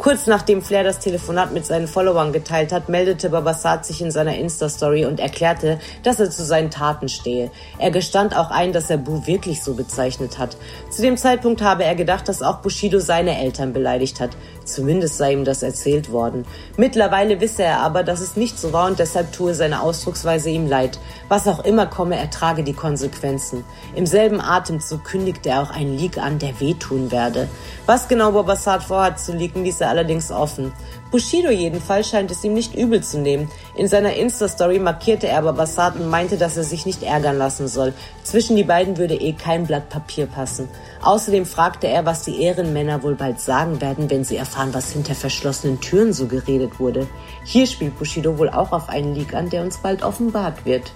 [0.00, 4.34] Kurz nachdem Flair das Telefonat mit seinen Followern geteilt hat, meldete Babasat sich in seiner
[4.34, 7.50] Insta-Story und erklärte, dass er zu seinen Taten stehe.
[7.78, 10.56] Er gestand auch ein, dass er Bu wirklich so bezeichnet hat.
[10.88, 14.30] Zu dem Zeitpunkt habe er gedacht, dass auch Bushido seine Eltern beleidigt hat.
[14.64, 16.44] Zumindest sei ihm das erzählt worden.
[16.76, 20.66] Mittlerweile wisse er aber, dass es nicht so war und deshalb tue seine Ausdrucksweise ihm
[20.66, 20.98] leid.
[21.28, 23.64] Was auch immer komme, er trage die Konsequenzen.
[23.94, 27.48] Im selben Atemzug kündigte er auch einen Leak an, der wehtun werde.
[27.86, 30.72] Was genau Babasat vorhat zu leaken, ließ er allerdings offen.
[31.10, 33.50] Bushido jedenfalls scheint es ihm nicht übel zu nehmen.
[33.74, 37.66] In seiner Insta-Story markierte er aber Bassat und meinte, dass er sich nicht ärgern lassen
[37.66, 37.92] soll.
[38.22, 40.68] Zwischen die beiden würde eh kein Blatt Papier passen.
[41.02, 45.16] Außerdem fragte er, was die Ehrenmänner wohl bald sagen werden, wenn sie erfahren, was hinter
[45.16, 47.08] verschlossenen Türen so geredet wurde.
[47.44, 50.92] Hier spielt Bushido wohl auch auf einen Leak an, der uns bald offenbart wird.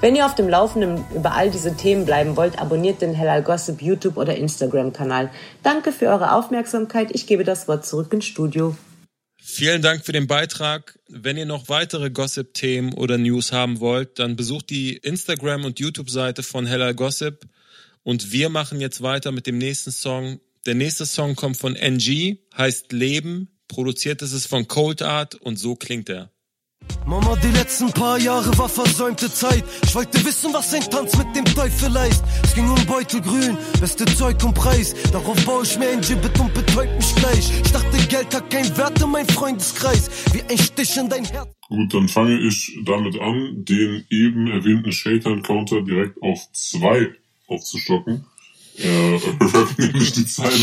[0.00, 3.82] Wenn ihr auf dem Laufenden über all diese Themen bleiben wollt, abonniert den Hellal Gossip
[3.82, 5.30] YouTube oder Instagram Kanal.
[5.62, 7.10] Danke für eure Aufmerksamkeit.
[7.12, 8.74] Ich gebe das Wort zurück ins Studio.
[9.42, 10.98] Vielen Dank für den Beitrag.
[11.08, 16.42] Wenn ihr noch weitere Gossip-Themen oder News haben wollt, dann besucht die Instagram- und YouTube-Seite
[16.42, 17.46] von Hellal Gossip.
[18.02, 20.40] Und wir machen jetzt weiter mit dem nächsten Song.
[20.66, 23.48] Der nächste Song kommt von NG, heißt Leben.
[23.66, 26.30] Produziert ist es von Cold Art und so klingt er.
[27.10, 29.64] Mama, die letzten paar Jahre war versäumte Zeit.
[29.82, 32.22] Ich wollte wissen, was ein Tanz mit dem Teufel heißt.
[32.44, 34.94] Es ging um Beutelgrün, beste Zeug und Preis.
[35.10, 37.50] Darauf baue ich mir ein Gibbet und betäubt mich gleich.
[37.64, 40.08] Ich dachte, Geld hat keinen Wert in meinem Freundeskreis.
[40.32, 41.48] Wie ein Stich in dein Herz.
[41.68, 47.10] Gut, dann fange ich damit an, den eben erwähnten Shader-Encounter direkt auf zwei
[47.48, 48.24] aufzustocken.
[48.76, 50.54] Er rappt nämlich die Zeile,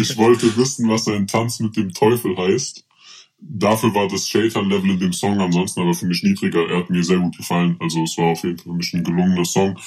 [0.00, 2.84] ich wollte wissen, was ein Tanz mit dem Teufel heißt.
[3.46, 6.66] Dafür war das Shaitan-Level in dem Song ansonsten aber für mich niedriger.
[6.68, 7.76] Er hat mir sehr gut gefallen.
[7.78, 9.78] Also es war auf jeden Fall für mich ein gelungener Song.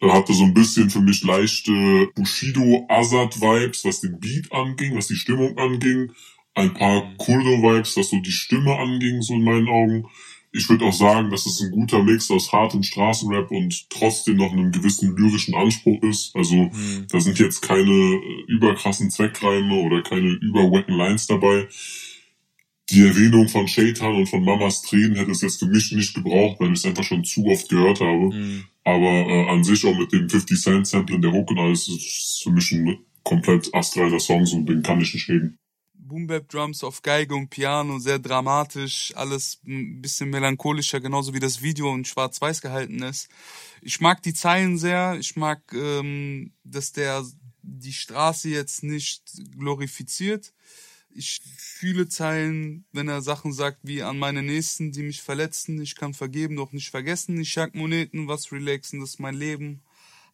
[0.00, 5.14] Er hatte so ein bisschen für mich leichte Bushido-Azad-Vibes, was den Beat anging, was die
[5.14, 6.10] Stimmung anging.
[6.54, 10.06] Ein paar Kurdo-Vibes, was so die Stimme anging, so in meinen Augen.
[10.52, 14.52] Ich würde auch sagen, dass es ein guter Mix aus hartem Straßenrap und trotzdem noch
[14.52, 16.34] einem gewissen lyrischen Anspruch ist.
[16.34, 17.06] Also mhm.
[17.10, 21.68] da sind jetzt keine überkrassen Zweckreime oder keine überwacken Lines dabei
[22.90, 26.60] die Erwähnung von Shaitan und von Mamas Tränen hätte es jetzt für mich nicht gebraucht,
[26.60, 28.34] weil ich es einfach schon zu oft gehört habe.
[28.34, 28.64] Mhm.
[28.84, 31.88] Aber äh, an sich auch mit dem 50 Cent Sample in der Hook und alles
[31.88, 35.58] ist für mich ein komplett astreiner Song, so den kann ich nicht reden.
[35.94, 41.40] Boom Bap Drums auf Geige und Piano, sehr dramatisch, alles ein bisschen melancholischer, genauso wie
[41.40, 43.28] das Video in Schwarz-Weiß gehalten ist.
[43.82, 47.24] Ich mag die Zeilen sehr, ich mag, ähm, dass der
[47.62, 49.24] die Straße jetzt nicht
[49.58, 50.52] glorifiziert.
[51.16, 55.94] Ich fühle Zeilen, wenn er Sachen sagt wie an meine Nächsten, die mich verletzen, ich
[55.94, 59.82] kann vergeben, doch nicht vergessen, ich jag Moneten, was relaxen, das ist mein Leben.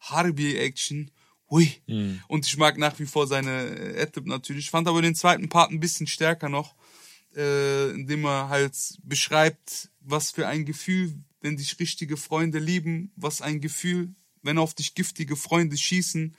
[0.01, 1.11] Harbi Action.
[1.49, 1.71] Hui.
[1.87, 2.21] Mhm.
[2.27, 4.65] Und ich mag nach wie vor seine äh, Adlib natürlich.
[4.65, 6.75] Ich fand aber den zweiten Part ein bisschen stärker noch,
[7.35, 13.41] äh, indem er halt beschreibt, was für ein Gefühl, wenn dich richtige Freunde lieben, was
[13.41, 16.35] ein Gefühl, wenn auf dich giftige Freunde schießen.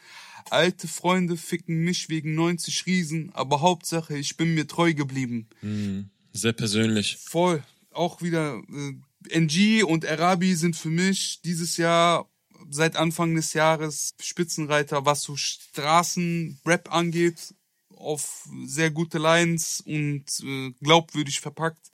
[0.50, 5.48] Alte Freunde ficken mich wegen 90 Riesen, aber Hauptsache, ich bin mir treu geblieben.
[5.62, 6.10] Mhm.
[6.32, 7.16] Sehr persönlich.
[7.18, 7.62] Voll.
[7.92, 8.94] Auch wieder äh,
[9.30, 12.28] NG und Arabi sind für mich dieses Jahr
[12.70, 17.54] seit Anfang des Jahres Spitzenreiter, was so Straßenrap angeht,
[17.96, 21.90] auf sehr gute Lines und äh, glaubwürdig verpackt.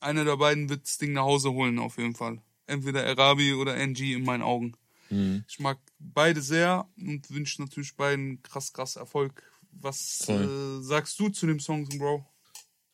[0.00, 2.40] Einer der beiden wird das Ding nach Hause holen, auf jeden Fall.
[2.66, 4.74] Entweder Arabi oder NG in meinen Augen.
[5.14, 5.44] Mhm.
[5.48, 9.42] Ich mag beide sehr und wünsche natürlich beiden krass, krass Erfolg.
[9.70, 12.26] Was äh, sagst du zu dem Song, Bro?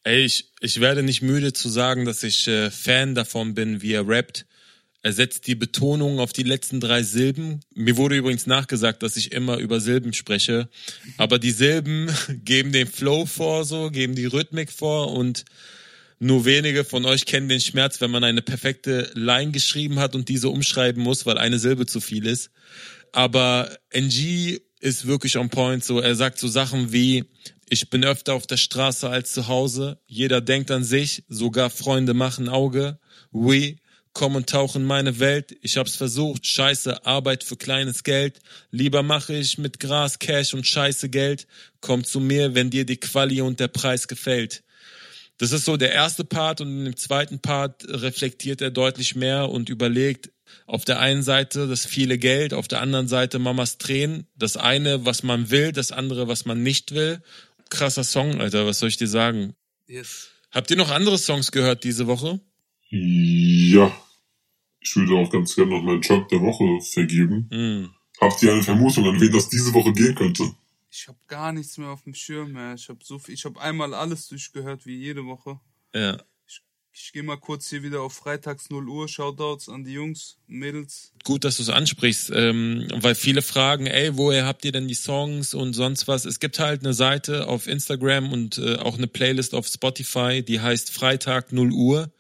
[0.03, 3.93] Ey, ich, ich werde nicht müde zu sagen, dass ich äh, Fan davon bin, wie
[3.93, 4.47] er rappt.
[5.03, 7.61] Er setzt die Betonung auf die letzten drei Silben.
[7.75, 10.69] Mir wurde übrigens nachgesagt, dass ich immer über Silben spreche.
[11.17, 12.11] Aber die Silben
[12.45, 15.45] geben den Flow vor, so, geben die Rhythmik vor und
[16.21, 20.29] nur wenige von euch kennen den Schmerz, wenn man eine perfekte Line geschrieben hat und
[20.29, 22.51] diese umschreiben muss, weil eine Silbe zu viel ist.
[23.13, 25.83] Aber NG ist wirklich on point.
[25.83, 27.25] So, er sagt so Sachen wie,
[27.71, 29.99] ich bin öfter auf der Straße als zu Hause.
[30.07, 32.99] Jeder denkt an sich, sogar Freunde machen Auge.
[33.33, 33.77] We,
[34.13, 35.57] komm und tauch in meine Welt.
[35.63, 38.41] Ich hab's versucht, scheiße, Arbeit für kleines Geld.
[38.71, 41.47] Lieber mache ich mit Gras, Cash und scheiße Geld.
[41.81, 44.65] Komm zu mir, wenn dir die Quali und der Preis gefällt.
[45.41, 49.49] Das ist so der erste Part und in dem zweiten Part reflektiert er deutlich mehr
[49.49, 50.31] und überlegt
[50.67, 54.27] auf der einen Seite das viele Geld, auf der anderen Seite Mamas Tränen.
[54.37, 57.23] Das eine, was man will, das andere, was man nicht will.
[57.71, 59.55] Krasser Song, Alter, was soll ich dir sagen?
[59.87, 60.29] Yes.
[60.51, 62.39] Habt ihr noch andere Songs gehört diese Woche?
[62.91, 63.91] Ja.
[64.81, 67.49] Ich würde auch ganz gerne noch meinen Job der Woche vergeben.
[67.51, 67.91] Hm.
[68.21, 70.53] Habt ihr eine Vermutung, an wen das diese Woche gehen könnte?
[70.91, 72.75] Ich habe gar nichts mehr auf dem Schirm mehr.
[72.75, 75.61] Ich habe so viel, ich habe einmal alles durchgehört wie jede Woche.
[75.95, 76.19] Ja.
[76.49, 76.63] Ich,
[76.93, 79.07] ich gehe mal kurz hier wieder auf Freitags 0 Uhr.
[79.07, 81.13] Shoutouts an die Jungs, Mädels.
[81.23, 84.95] Gut, dass du es ansprichst, ähm, weil viele fragen, ey, woher habt ihr denn die
[84.95, 86.25] Songs und sonst was?
[86.25, 90.61] Es gibt halt eine Seite auf Instagram und äh, auch eine Playlist auf Spotify, die
[90.61, 92.13] heißt Freitag 0 Uhr.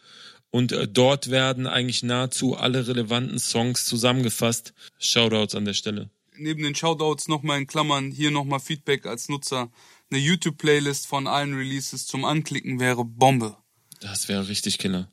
[0.51, 4.75] Und äh, dort werden eigentlich nahezu alle relevanten Songs zusammengefasst.
[4.99, 6.11] Shoutouts an der Stelle.
[6.41, 9.71] Neben den Shoutouts nochmal in Klammern hier nochmal Feedback als Nutzer.
[10.11, 13.57] Eine YouTube-Playlist von allen Releases zum Anklicken wäre Bombe.
[14.01, 15.11] Das wäre richtig Killer.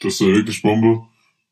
[0.00, 1.04] Das war wirklich Bombe.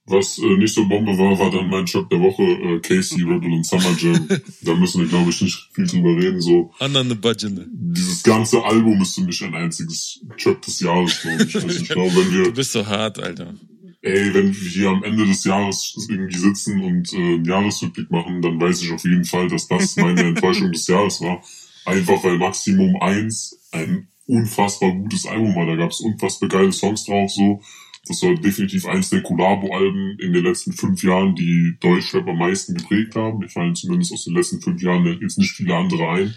[0.07, 3.53] Was äh, nicht so Bombe war, war dann mein Job der Woche, äh, Casey, Rebel
[3.53, 4.27] und Summer Jam.
[4.63, 6.41] da müssen wir, glaube ich, nicht viel drüber reden.
[6.41, 7.53] So, Under the budget.
[7.71, 11.55] dieses ganze Album ist für mich ein einziges Job des Jahres, glaube ich.
[11.55, 13.55] Also ich glaube, wenn Du wir, bist so hart, Alter.
[14.03, 18.43] Ey, wenn wir hier am Ende des Jahres irgendwie sitzen und äh, einen Jahresrückblick machen,
[18.43, 21.43] dann weiß ich auf jeden Fall, dass das meine Enttäuschung des Jahres war.
[21.85, 25.67] Einfach weil Maximum 1 ein unfassbar gutes Album war.
[25.67, 27.61] Da gab es unfassbar geile Songs drauf, so.
[28.09, 32.75] Das war definitiv eins der Collabo-Alben in den letzten fünf Jahren, die Deutschrap am meisten
[32.75, 33.39] geprägt haben.
[33.39, 36.35] Mir fallen zumindest aus den letzten fünf Jahren jetzt nicht viele andere ein.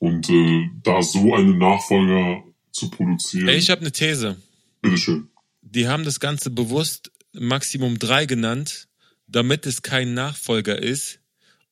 [0.00, 2.42] Und äh, da so einen Nachfolger
[2.72, 4.42] zu produzieren, Ey, ich habe eine These.
[4.82, 5.28] bitteschön.
[5.70, 8.88] Die haben das Ganze bewusst Maximum 3 genannt,
[9.26, 11.20] damit es kein Nachfolger ist,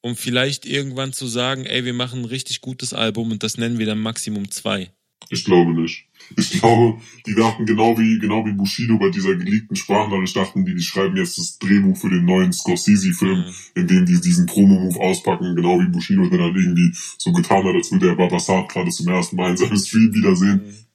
[0.02, 3.78] um vielleicht irgendwann zu sagen, ey, wir machen ein richtig gutes Album und das nennen
[3.78, 4.92] wir dann Maximum 2.
[5.30, 6.04] Ich glaube nicht.
[6.36, 10.74] Ich glaube, die dachten genau wie, genau wie Bushido bei dieser geleakten Sprachnachricht dachten die,
[10.74, 13.44] die schreiben jetzt das Drehbuch für den neuen Scorsese-Film,
[13.74, 17.74] in dem die diesen Promo-Move auspacken, genau wie Bushido der dann irgendwie so getan hat,
[17.74, 20.85] als würde er Babasat gerade zum ersten Mal in seinem Stream wiedersehen.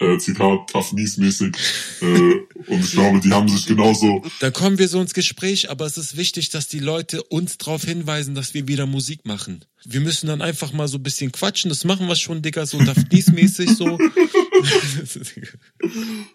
[0.00, 1.54] Äh, Zitat, Tough Knees mäßig.
[2.00, 5.84] Äh, und ich glaube, die haben sich genauso, Da kommen wir so ins Gespräch, aber
[5.84, 9.62] es ist wichtig, dass die Leute uns darauf hinweisen, dass wir wieder Musik machen.
[9.84, 12.78] Wir müssen dann einfach mal so ein bisschen quatschen, das machen wir schon, Digga, so
[12.78, 13.98] Daphnis-mäßig so.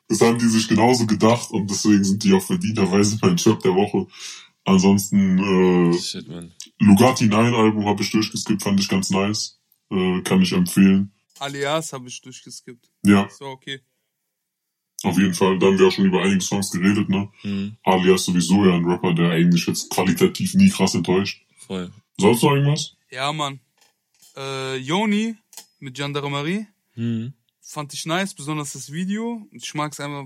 [0.07, 3.73] das haben die sich genauso gedacht und deswegen sind die auch verdienterweise mein Job der
[3.73, 4.05] Woche.
[4.63, 6.51] Ansonsten, äh, Shit, man.
[6.79, 9.59] Lugatti 9 Album habe ich durchgeskippt, fand ich ganz nice.
[9.91, 11.14] Äh, kann ich empfehlen.
[11.39, 12.89] Alias habe ich durchgeskippt.
[13.03, 13.81] Ja, So, okay.
[15.03, 15.59] auf jeden Fall.
[15.59, 17.29] Da haben wir auch schon über einige Songs geredet, ne?
[17.43, 21.41] Mhm, Alias sowieso ja ein Rapper, der eigentlich jetzt qualitativ nie krass enttäuscht.
[21.57, 21.91] voll.
[22.19, 22.95] Sonst noch irgendwas?
[23.11, 23.59] Ja, Mann.
[24.37, 25.35] Äh, Joni
[25.79, 26.65] mit Gendarmerie.
[26.95, 27.33] Mhm.
[27.61, 29.45] fand ich nice, besonders das Video.
[29.51, 30.25] Ich mag es einfach,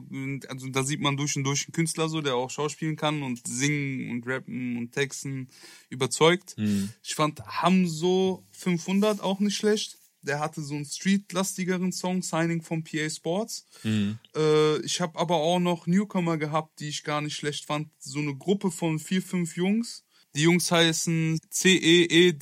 [0.49, 3.47] also da sieht man durch und durch einen Künstler so, der auch schauspielen kann und
[3.47, 5.47] singen und rappen und texten
[5.89, 6.55] überzeugt.
[6.57, 6.89] Mhm.
[7.01, 9.97] Ich fand Hamso 500 auch nicht schlecht.
[10.21, 13.65] Der hatte so einen streetlastigeren Song, Signing von PA Sports.
[13.83, 14.19] Mhm.
[14.35, 17.89] Äh, ich habe aber auch noch Newcomer gehabt, die ich gar nicht schlecht fand.
[17.99, 20.03] So eine Gruppe von vier, fünf Jungs.
[20.35, 22.33] Die Jungs heißen E C-E-E-D-E-M-N,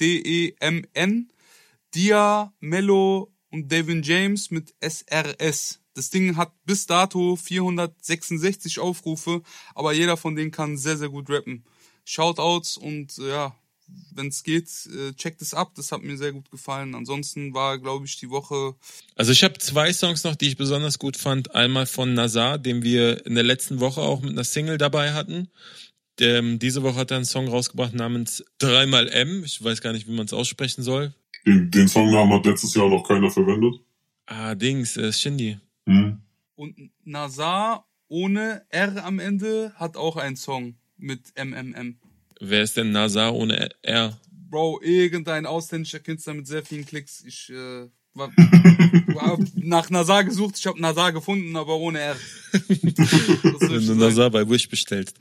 [1.94, 5.80] Dia, Mello und Devin James mit SRS.
[5.94, 9.42] Das Ding hat bis dato 466 Aufrufe,
[9.74, 11.66] aber jeder von denen kann sehr, sehr gut rappen.
[12.06, 13.56] Shoutouts und ja,
[14.14, 15.72] wenn es geht, äh, checkt es ab.
[15.76, 16.96] Das hat mir sehr gut gefallen.
[16.96, 18.76] Ansonsten war, glaube ich, die Woche
[19.16, 21.56] Also ich habe zwei Songs noch, die ich besonders gut fand.
[21.56, 25.50] Einmal von Nazar, den wir in der letzten Woche auch mit einer Single dabei hatten.
[26.20, 29.44] Ähm, diese Woche hat er einen Song rausgebracht namens Dreimal M.
[29.46, 31.14] Ich weiß gar nicht, wie man es aussprechen soll.
[31.46, 33.76] Den, den Songnamen hat letztes Jahr noch keiner verwendet.
[34.26, 35.60] Ah, Dings, äh, Shindy.
[35.86, 36.20] Hm.
[36.56, 41.98] und Nazar ohne R am Ende hat auch einen Song mit MMM.
[42.40, 44.20] Wer ist denn Nazar ohne R?
[44.50, 47.24] Bro, irgendein ausländischer Künstler mit sehr vielen Klicks.
[47.26, 52.16] Ich äh, war, war nach Nazar gesucht, ich habe Nazar gefunden, aber ohne R.
[52.52, 53.96] Wenn du?
[53.96, 55.18] Nazar bei Wish bestellst.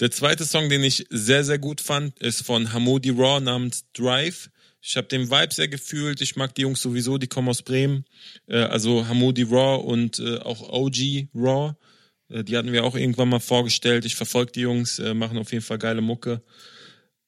[0.00, 4.50] Der zweite Song, den ich sehr, sehr gut fand, ist von Hamodi Raw namens Drive.
[4.80, 6.20] Ich habe den Vibe sehr gefühlt.
[6.20, 8.04] Ich mag die Jungs sowieso, die kommen aus Bremen.
[8.46, 11.74] Äh, also Hamodi Raw und äh, auch OG Raw.
[12.28, 14.04] Äh, die hatten wir auch irgendwann mal vorgestellt.
[14.04, 16.42] Ich verfolge die Jungs, äh, machen auf jeden Fall geile Mucke.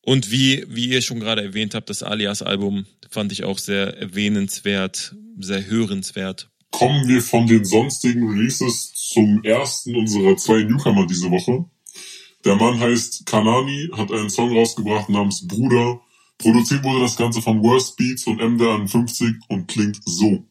[0.02, 5.14] Und wie, wie ihr schon gerade erwähnt habt, das Alias-Album fand ich auch sehr erwähnenswert,
[5.38, 6.48] sehr hörenswert.
[6.70, 11.64] Kommen wir von den sonstigen Releases zum ersten unserer zwei Newcomer diese Woche.
[12.44, 16.00] Der Mann heißt Kanani, hat einen Song rausgebracht namens Bruder.
[16.38, 20.44] Produziert wurde das Ganze von Worst Beats und MDR51 und klingt so.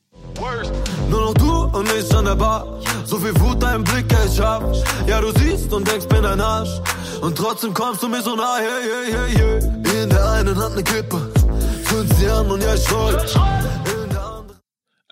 [1.10, 2.82] Nur noch du und ich an der Bar.
[3.06, 4.64] So viel Wut dein Blick, ich hab.
[5.08, 6.82] Ja, du siehst und denkst, bin ein Arsch.
[7.22, 10.04] Und trotzdem kommst du mir so nah, hey, hey, hey, hey.
[10.04, 11.32] In der einen Hand ne Kippe.
[12.20, 14.50] Sie an und ja, ich anderen.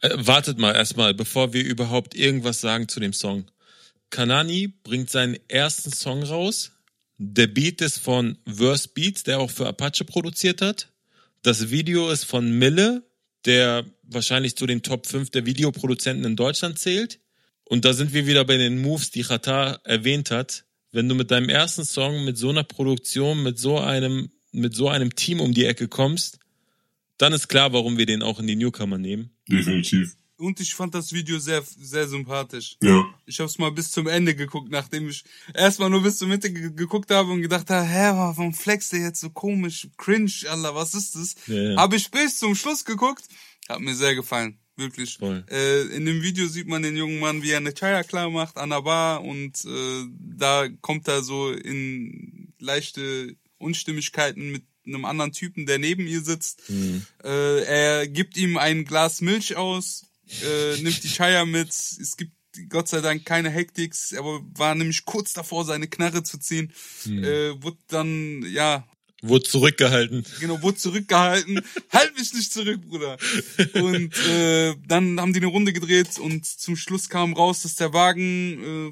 [0.01, 3.45] Äh, wartet mal erstmal, bevor wir überhaupt irgendwas sagen zu dem Song.
[4.09, 6.71] Kanani bringt seinen ersten Song raus.
[7.17, 10.89] Der Beat ist von Verse Beats, der auch für Apache produziert hat.
[11.41, 13.03] Das Video ist von Mille,
[13.45, 17.19] der wahrscheinlich zu den Top 5 der Videoproduzenten in Deutschland zählt.
[17.63, 20.65] Und da sind wir wieder bei den Moves, die Chata erwähnt hat.
[20.91, 24.87] Wenn du mit deinem ersten Song, mit so einer Produktion, mit so einem, mit so
[24.87, 26.39] einem Team um die Ecke kommst,
[27.17, 29.31] dann ist klar, warum wir den auch in die Newcomer nehmen.
[29.47, 30.15] Definitiv.
[30.37, 32.77] Und ich fand das Video sehr, sehr sympathisch.
[32.83, 33.05] Ja.
[33.25, 36.51] Ich habe es mal bis zum Ende geguckt, nachdem ich erstmal nur bis zur Mitte
[36.51, 40.75] ge geguckt habe und gedacht habe, hä, warum flext der jetzt so komisch, cringe, Alter,
[40.75, 41.35] was ist das?
[41.47, 41.77] Ja, ja.
[41.77, 43.23] Habe ich bis zum Schluss geguckt,
[43.69, 45.19] hat mir sehr gefallen, wirklich.
[45.49, 48.57] Äh, in dem Video sieht man den jungen Mann, wie er eine Chaya klar macht
[48.57, 55.31] an der Bar und äh, da kommt er so in leichte Unstimmigkeiten mit einem anderen
[55.31, 56.61] Typen, der neben ihr sitzt.
[57.23, 60.05] Äh, er gibt ihm ein Glas Milch aus,
[60.43, 61.69] äh, nimmt die Chaya mit.
[61.69, 62.33] Es gibt
[62.69, 66.71] Gott sei Dank keine Hektik, aber war nämlich kurz davor, seine Knarre zu ziehen.
[67.05, 68.87] Äh, wurde dann, ja,
[69.27, 70.25] Wurde zurückgehalten.
[70.39, 71.61] genau, wurde zurückgehalten.
[71.91, 73.17] halt mich nicht zurück, Bruder.
[73.73, 77.93] Und äh, dann haben die eine Runde gedreht und zum Schluss kam raus, dass der
[77.93, 78.91] Wagen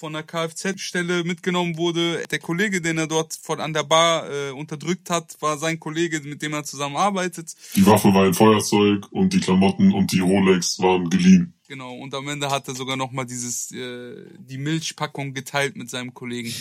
[0.00, 2.24] von der Kfz-Stelle mitgenommen wurde.
[2.30, 6.20] Der Kollege, den er dort von an der Bar äh, unterdrückt hat, war sein Kollege,
[6.20, 7.54] mit dem er zusammenarbeitet.
[7.76, 11.52] Die Waffe war ein Feuerzeug und die Klamotten und die Rolex waren geliehen.
[11.68, 16.14] Genau, und am Ende hat er sogar nochmal dieses, äh, die Milchpackung geteilt mit seinem
[16.14, 16.52] Kollegen,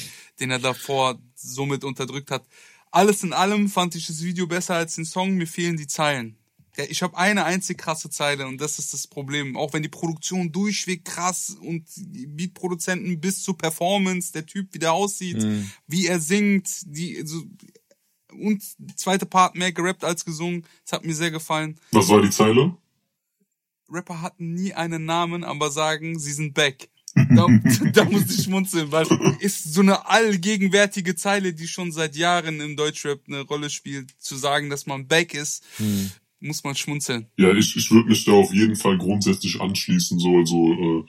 [0.42, 2.44] den er davor somit unterdrückt hat.
[2.92, 6.38] Alles in allem fand ich das Video besser als den Song, mir fehlen die Zeilen.
[6.78, 9.58] Ja, ich habe eine einzig krasse Zeile und das ist das Problem.
[9.58, 14.80] Auch wenn die Produktion durchweg krass und die Beatproduzenten bis zur Performance, der Typ, wie
[14.80, 15.46] der aussieht,
[15.88, 17.44] wie er singt, die so,
[18.32, 18.64] und
[18.96, 20.66] zweite Part mehr gerappt als gesungen.
[20.86, 21.80] Das hat mir sehr gefallen.
[21.92, 22.76] Was war die Zeile?
[23.90, 26.90] Rapper hatten nie einen Namen, aber sagen, sie sind back.
[27.16, 27.48] Da,
[27.94, 29.06] da muss ich schmunzeln, weil
[29.40, 34.12] ist so eine allgegenwärtige Zeile, die schon seit Jahren im Deutschrap eine Rolle spielt.
[34.20, 35.64] Zu sagen, dass man back ist,
[36.42, 37.28] muss man schmunzeln.
[37.38, 40.20] Ja, ich, ich würde mich da auf jeden Fall grundsätzlich anschließen.
[40.20, 41.04] So, also äh,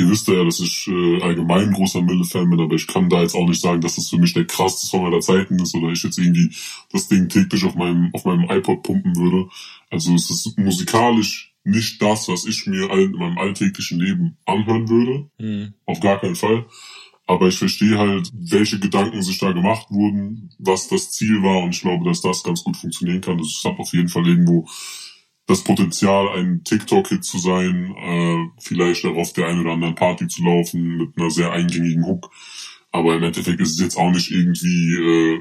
[0.00, 3.34] ihr wisst ja, dass ich äh, allgemein großer Mille-Fan bin, aber ich kann da jetzt
[3.34, 6.02] auch nicht sagen, dass das für mich der krasseste Song aller Zeiten ist oder ich
[6.02, 6.54] jetzt irgendwie
[6.92, 9.48] das Ding täglich auf meinem auf meinem iPod pumpen würde.
[9.90, 15.30] Also es ist musikalisch nicht das, was ich mir in meinem alltäglichen Leben anhören würde.
[15.38, 15.74] Hm.
[15.86, 16.66] Auf gar keinen Fall.
[17.26, 21.74] Aber ich verstehe halt, welche Gedanken sich da gemacht wurden, was das Ziel war und
[21.74, 23.38] ich glaube, dass das ganz gut funktionieren kann.
[23.38, 24.68] Also es hat auf jeden Fall irgendwo
[25.46, 30.26] das Potenzial, ein TikTok-Hit zu sein, äh, vielleicht auch auf der einen oder anderen Party
[30.26, 32.30] zu laufen mit einer sehr eingängigen Hook.
[32.92, 35.40] Aber im Endeffekt ist es jetzt auch nicht irgendwie äh,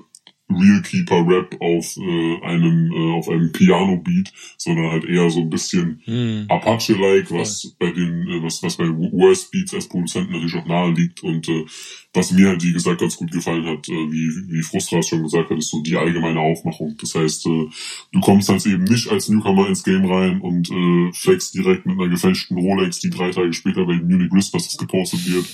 [0.56, 5.42] Real Keeper Rap auf äh, einem äh, auf einem Piano Beat, sondern halt eher so
[5.42, 6.46] ein bisschen Hm.
[6.50, 10.66] Apache like, was bei den äh, was was bei Worst Beats als Produzenten natürlich auch
[10.66, 11.66] nahe liegt und äh,
[12.14, 15.50] was mir halt wie gesagt ganz gut gefallen hat, äh, wie wie Frustras schon gesagt
[15.50, 16.96] hat, ist so die allgemeine Aufmachung.
[17.02, 17.68] Das heißt, äh,
[18.12, 22.00] du kommst halt eben nicht als Newcomer ins Game rein und äh, flexst direkt mit
[22.00, 25.46] einer gefälschten Rolex, die drei Tage später bei Munich Whispers gepostet wird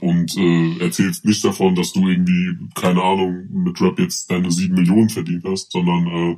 [0.00, 4.74] und äh, erzählst nicht davon, dass du irgendwie keine Ahnung mit Rap jetzt deine sieben
[4.74, 6.36] Millionen verdient hast, sondern äh,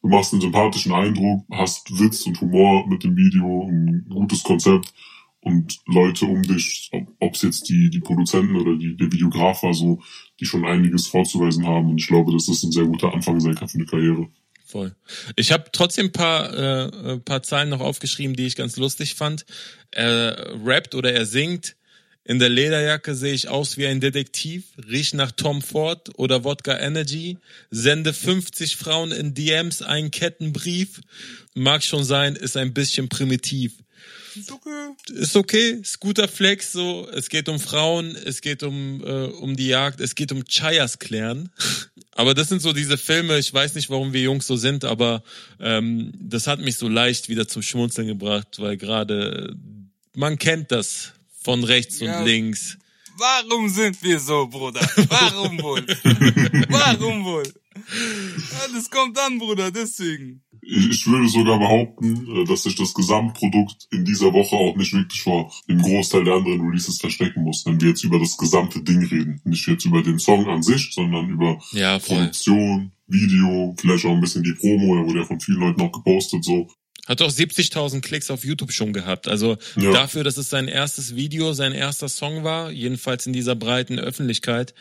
[0.00, 4.92] du machst einen sympathischen Eindruck, hast Witz und Humor mit dem Video, ein gutes Konzept
[5.42, 6.88] und Leute um dich,
[7.18, 10.00] ob es jetzt die, die Produzenten oder die, der Videograf war, so,
[10.38, 11.90] die schon einiges vorzuweisen haben.
[11.90, 14.28] Und ich glaube, dass das ein sehr guter Anfang sein kann für eine Karriere.
[14.64, 14.94] Voll.
[15.34, 19.44] Ich habe trotzdem ein paar, äh, paar Zahlen noch aufgeschrieben, die ich ganz lustig fand.
[19.90, 21.76] Er rappt oder er singt.
[22.24, 26.78] In der Lederjacke sehe ich aus wie ein Detektiv, riech nach Tom Ford oder Wodka
[26.78, 27.36] Energy,
[27.70, 31.00] sende 50 Frauen in DMs einen Kettenbrief.
[31.54, 33.81] Mag schon sein, ist ein bisschen primitiv.
[34.36, 34.88] Ist okay.
[35.12, 37.08] Ist okay, ist guter Flex, so.
[37.12, 40.98] Es geht um Frauen, es geht um, äh, um die Jagd, es geht um Chayas
[40.98, 41.50] klären.
[42.14, 45.22] Aber das sind so diese Filme, ich weiß nicht, warum wir Jungs so sind, aber
[45.58, 49.56] ähm, das hat mich so leicht wieder zum Schmunzeln gebracht, weil gerade
[50.14, 51.12] man kennt das
[51.42, 52.18] von rechts Ja.
[52.18, 52.76] und links.
[53.16, 54.80] Warum sind wir so, Bruder?
[55.08, 55.86] Warum wohl?
[56.68, 57.50] Warum wohl?
[58.60, 60.42] Alles kommt an, Bruder, deswegen.
[60.64, 65.20] Ich würde sogar behaupten, äh, dass sich das Gesamtprodukt in dieser Woche auch nicht wirklich
[65.20, 69.04] vor dem Großteil der anderen Releases verstecken muss, wenn wir jetzt über das gesamte Ding
[69.04, 69.40] reden.
[69.44, 71.98] Nicht jetzt über den Song an sich, sondern über Ja.
[71.98, 75.92] Produktion, Video, vielleicht auch ein bisschen die Promo, der wurde ja von vielen Leuten auch
[75.92, 76.68] gepostet, so.
[77.12, 79.28] Hat auch 70.000 Klicks auf YouTube schon gehabt.
[79.28, 79.92] Also Ja.
[79.92, 84.72] dafür, dass es sein erstes Video, sein erster Song war, jedenfalls in dieser breiten Öffentlichkeit.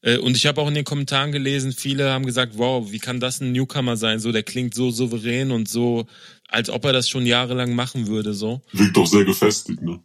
[0.00, 3.18] Äh, Und ich habe auch in den Kommentaren gelesen, viele haben gesagt, wow, wie kann
[3.18, 4.20] das ein Newcomer sein?
[4.20, 6.06] So, der klingt so souverän und so,
[6.46, 8.62] als ob er das schon jahrelang machen würde, so.
[8.72, 9.98] Wirkt auch sehr gefestigt, ne?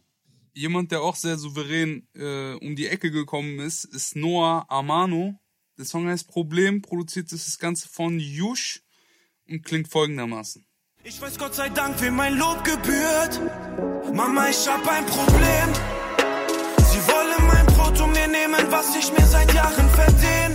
[0.54, 5.38] Jemand, der auch sehr souverän äh, um die Ecke gekommen ist, ist Noah Amano.
[5.78, 8.82] Der Song heißt Problem, produziert ist das Ganze von Yush
[9.48, 10.64] und klingt folgendermaßen.
[11.10, 13.40] Ich weiß Gott sei Dank, wem mein Lob gebührt.
[14.12, 15.68] Mama, ich hab ein Problem.
[16.90, 20.52] Sie wollen mein Brot und mir nehmen, was ich mir seit Jahren verdien.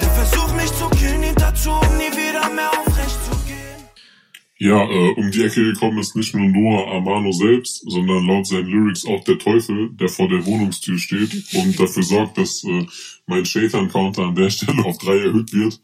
[0.00, 3.88] Der Versuch, mich zu killen, dient dazu, um nie wieder mehr aufrecht zu gehen.
[4.56, 8.68] Ja, äh, um die Ecke gekommen ist nicht nur Noah Amano selbst, sondern laut seinen
[8.68, 12.86] Lyrics auch der Teufel, der vor der Wohnungstür steht und dafür sorgt, dass äh,
[13.26, 15.78] mein Shaitan-Counter an der Stelle auf drei erhöht wird.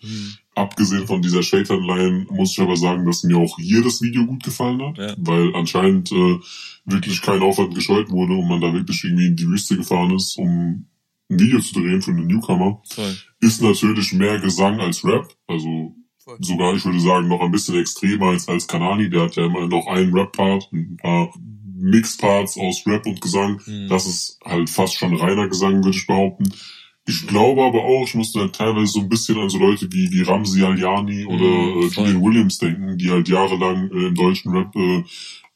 [0.58, 4.42] Abgesehen von dieser Shaitan-Line muss ich aber sagen, dass mir auch hier das Video gut
[4.42, 5.14] gefallen hat, Ja.
[5.18, 6.36] weil anscheinend äh,
[6.84, 10.36] wirklich kein Aufwand gescheut wurde und man da wirklich irgendwie in die Wüste gefahren ist,
[10.38, 10.86] um
[11.30, 12.82] ein Video zu drehen für einen Newcomer.
[12.88, 13.14] Voll.
[13.40, 15.94] Ist natürlich mehr Gesang als Rap, also
[16.24, 16.38] Voll.
[16.40, 19.10] sogar, ich würde sagen, noch ein bisschen extremer als, als Kanani.
[19.10, 21.30] Der hat ja immer noch einen Rap-Part, ein paar
[21.80, 23.60] Mix-Parts aus Rap und Gesang.
[23.88, 26.52] Das ist halt fast schon reiner Gesang, würde ich behaupten.
[27.08, 30.10] Ich glaube aber auch, ich musste halt teilweise so ein bisschen an so Leute wie,
[30.12, 31.86] wie Ramsi Aliani oder Mhm, äh.
[31.88, 35.02] Julian Williams denken, die halt jahrelang äh, im deutschen Rap äh,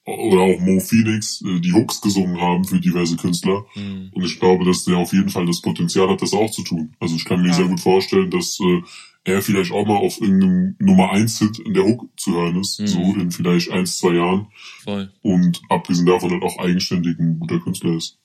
[0.04, 3.64] oder auch Mo Phoenix äh, die Hooks gesungen haben für diverse Künstler.
[3.76, 4.10] Mhm.
[4.12, 6.94] Und ich glaube, dass der auf jeden Fall das Potenzial hat, das auch zu tun.
[7.00, 7.54] Also ich kann mir Ja.
[7.54, 8.80] sehr gut vorstellen, dass äh,
[9.24, 12.80] er vielleicht auch mal auf irgendeinem Nummer 1 Hit in der Hook zu hören ist,
[12.80, 12.86] Mhm.
[12.88, 14.46] so in vielleicht ein, zwei Jahren.
[14.82, 15.12] Voll.
[15.22, 18.18] Und abgesehen davon halt auch eigenständig ein guter Künstler ist.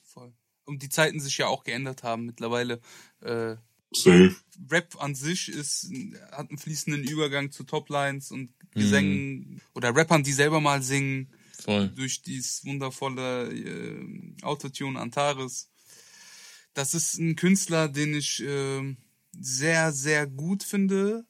[0.68, 2.26] Und die Zeiten sich ja auch geändert haben.
[2.26, 2.82] Mittlerweile
[3.22, 3.56] äh,
[3.92, 4.36] Safe.
[4.70, 5.90] Rap an sich ist,
[6.32, 11.90] hat einen fließenden Übergang zu Toplines und Gesängen oder Rappern, die selber mal singen Voll.
[11.90, 15.70] durch dieses wundervolle äh, Autotune Antares.
[16.74, 18.96] Das ist ein Künstler, den ich äh,
[19.40, 21.26] sehr, sehr gut finde.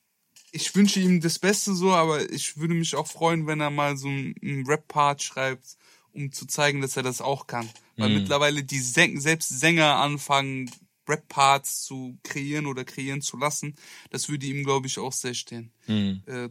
[0.51, 3.97] Ich wünsche ihm das Beste so, aber ich würde mich auch freuen, wenn er mal
[3.97, 5.77] so einen Rap-Part schreibt,
[6.11, 7.69] um zu zeigen, dass er das auch kann.
[7.97, 10.69] Weil mittlerweile die Säng selbst Sänger anfangen,
[11.07, 13.75] Rap-Parts zu kreieren oder kreieren zu lassen.
[14.09, 15.71] Das würde ihm, glaube ich, auch sehr stehen.
[15.87, 16.21] Mhm.
[16.25, 16.49] Äh,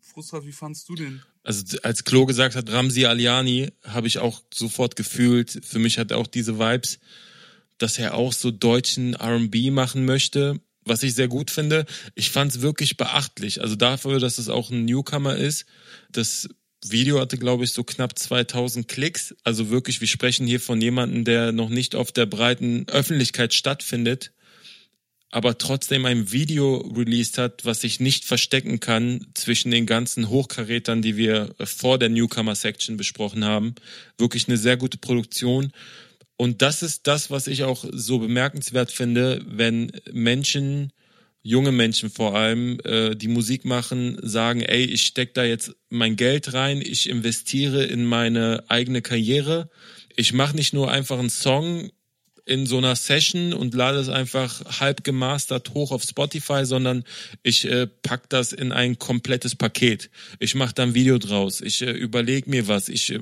[0.00, 1.22] Frustra, wie fandst du den?
[1.44, 5.60] Also als Klo gesagt hat, Ramsi Aliani, habe ich auch sofort gefühlt.
[5.64, 6.98] Für mich hat er auch diese Vibes,
[7.78, 11.86] dass er auch so deutschen R&B machen möchte, was ich sehr gut finde.
[12.14, 13.60] Ich fand es wirklich beachtlich.
[13.60, 15.66] Also dafür, dass es auch ein Newcomer ist.
[16.10, 16.48] Das
[16.86, 19.34] Video hatte, glaube ich, so knapp 2000 Klicks.
[19.44, 24.32] Also wirklich, wir sprechen hier von jemandem, der noch nicht auf der breiten Öffentlichkeit stattfindet.
[25.30, 31.02] aber trotzdem ein Video released hat, was sich nicht verstecken kann zwischen den ganzen Hochkarätern,
[31.02, 33.74] die wir vor der Newcomer-Section besprochen haben.
[34.16, 35.72] Wirklich eine sehr gute Produktion.
[36.36, 40.92] Und das ist das, was ich auch so bemerkenswert finde, wenn Menschen,
[41.42, 46.16] junge Menschen vor allem, äh, die Musik machen, sagen, ey, ich steck da jetzt mein
[46.16, 49.70] Geld rein, ich investiere in meine eigene Karriere.
[50.16, 51.90] Ich mache nicht nur einfach einen Song
[52.48, 57.04] in so einer Session und lade es einfach halb gemastert hoch auf Spotify, sondern
[57.42, 60.10] ich äh, pack das in ein komplettes Paket.
[60.38, 61.60] Ich mache da ein Video draus.
[61.60, 62.88] Ich äh, überlege mir was.
[62.88, 63.20] Ich äh,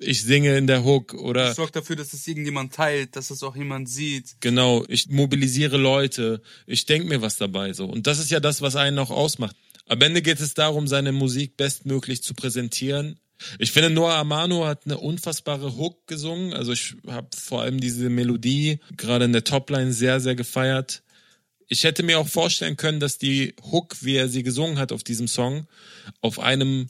[0.00, 3.42] ich singe in der Hook oder Ich sorge dafür, dass es irgendjemand teilt, dass es
[3.42, 4.36] auch jemand sieht.
[4.40, 8.62] genau, ich mobilisiere Leute, ich denk mir was dabei so und das ist ja das,
[8.62, 9.56] was einen auch ausmacht.
[9.86, 13.18] Am Ende geht es darum, seine Musik bestmöglich zu präsentieren.
[13.58, 16.52] Ich finde, Noah Amano hat eine unfassbare Hook gesungen.
[16.52, 21.02] Also ich habe vor allem diese Melodie gerade in der Topline sehr, sehr gefeiert.
[21.68, 25.04] Ich hätte mir auch vorstellen können, dass die Hook, wie er sie gesungen hat auf
[25.04, 25.66] diesem Song,
[26.20, 26.88] auf einem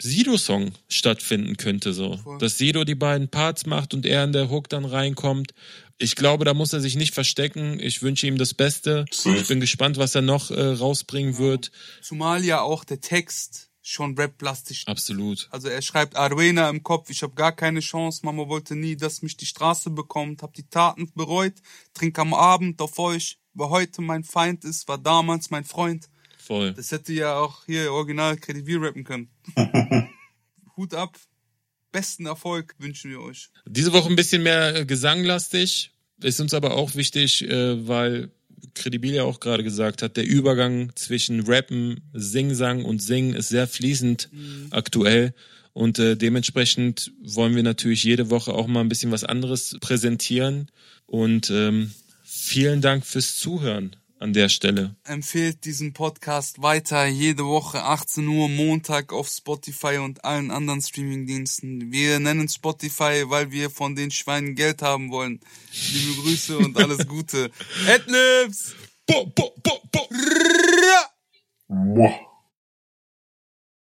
[0.00, 2.18] Sido-Song stattfinden könnte, so.
[2.38, 5.52] Dass Sido die beiden Parts macht und er in der Hook dann reinkommt.
[5.98, 7.80] Ich glaube, da muss er sich nicht verstecken.
[7.80, 9.06] Ich wünsche ihm das Beste.
[9.10, 11.70] Ich bin gespannt, was er noch äh, rausbringen wird.
[12.02, 15.48] Zumal ja auch der Text schon rap-plastisch Absolut.
[15.52, 19.22] Also er schreibt Arena im Kopf, ich habe gar keine Chance, Mama wollte nie, dass
[19.22, 21.54] mich die Straße bekommt, hab die Taten bereut,
[21.94, 26.08] trink am Abend auf euch, wer heute mein Feind ist, war damals mein Freund.
[26.46, 26.72] Voll.
[26.74, 29.28] Das hätte ja auch hier original KDB rappen können.
[30.76, 31.18] Hut ab,
[31.90, 33.48] besten Erfolg wünschen wir euch.
[33.66, 35.90] Diese Woche ein bisschen mehr äh, gesanglastig.
[36.22, 38.30] Ist uns aber auch wichtig, äh, weil
[38.74, 44.30] Credibilia auch gerade gesagt hat, der Übergang zwischen Rappen, Singsang und Singen ist sehr fließend
[44.70, 45.34] aktuell.
[45.72, 50.70] Und äh, dementsprechend wollen wir natürlich jede Woche auch mal ein bisschen was anderes präsentieren.
[51.06, 51.92] Und ähm,
[52.22, 54.96] vielen Dank fürs Zuhören an der Stelle.
[55.04, 61.92] Empfehlt diesen Podcast weiter, jede Woche 18 Uhr Montag auf Spotify und allen anderen Streamingdiensten.
[61.92, 65.40] Wir nennen Spotify, weil wir von den Schweinen Geld haben wollen.
[65.92, 67.50] Liebe Grüße und alles Gute.
[67.88, 68.74] Adlibs!
[69.06, 70.08] Bo, bo, bo, bo.
[71.68, 72.25] Muah.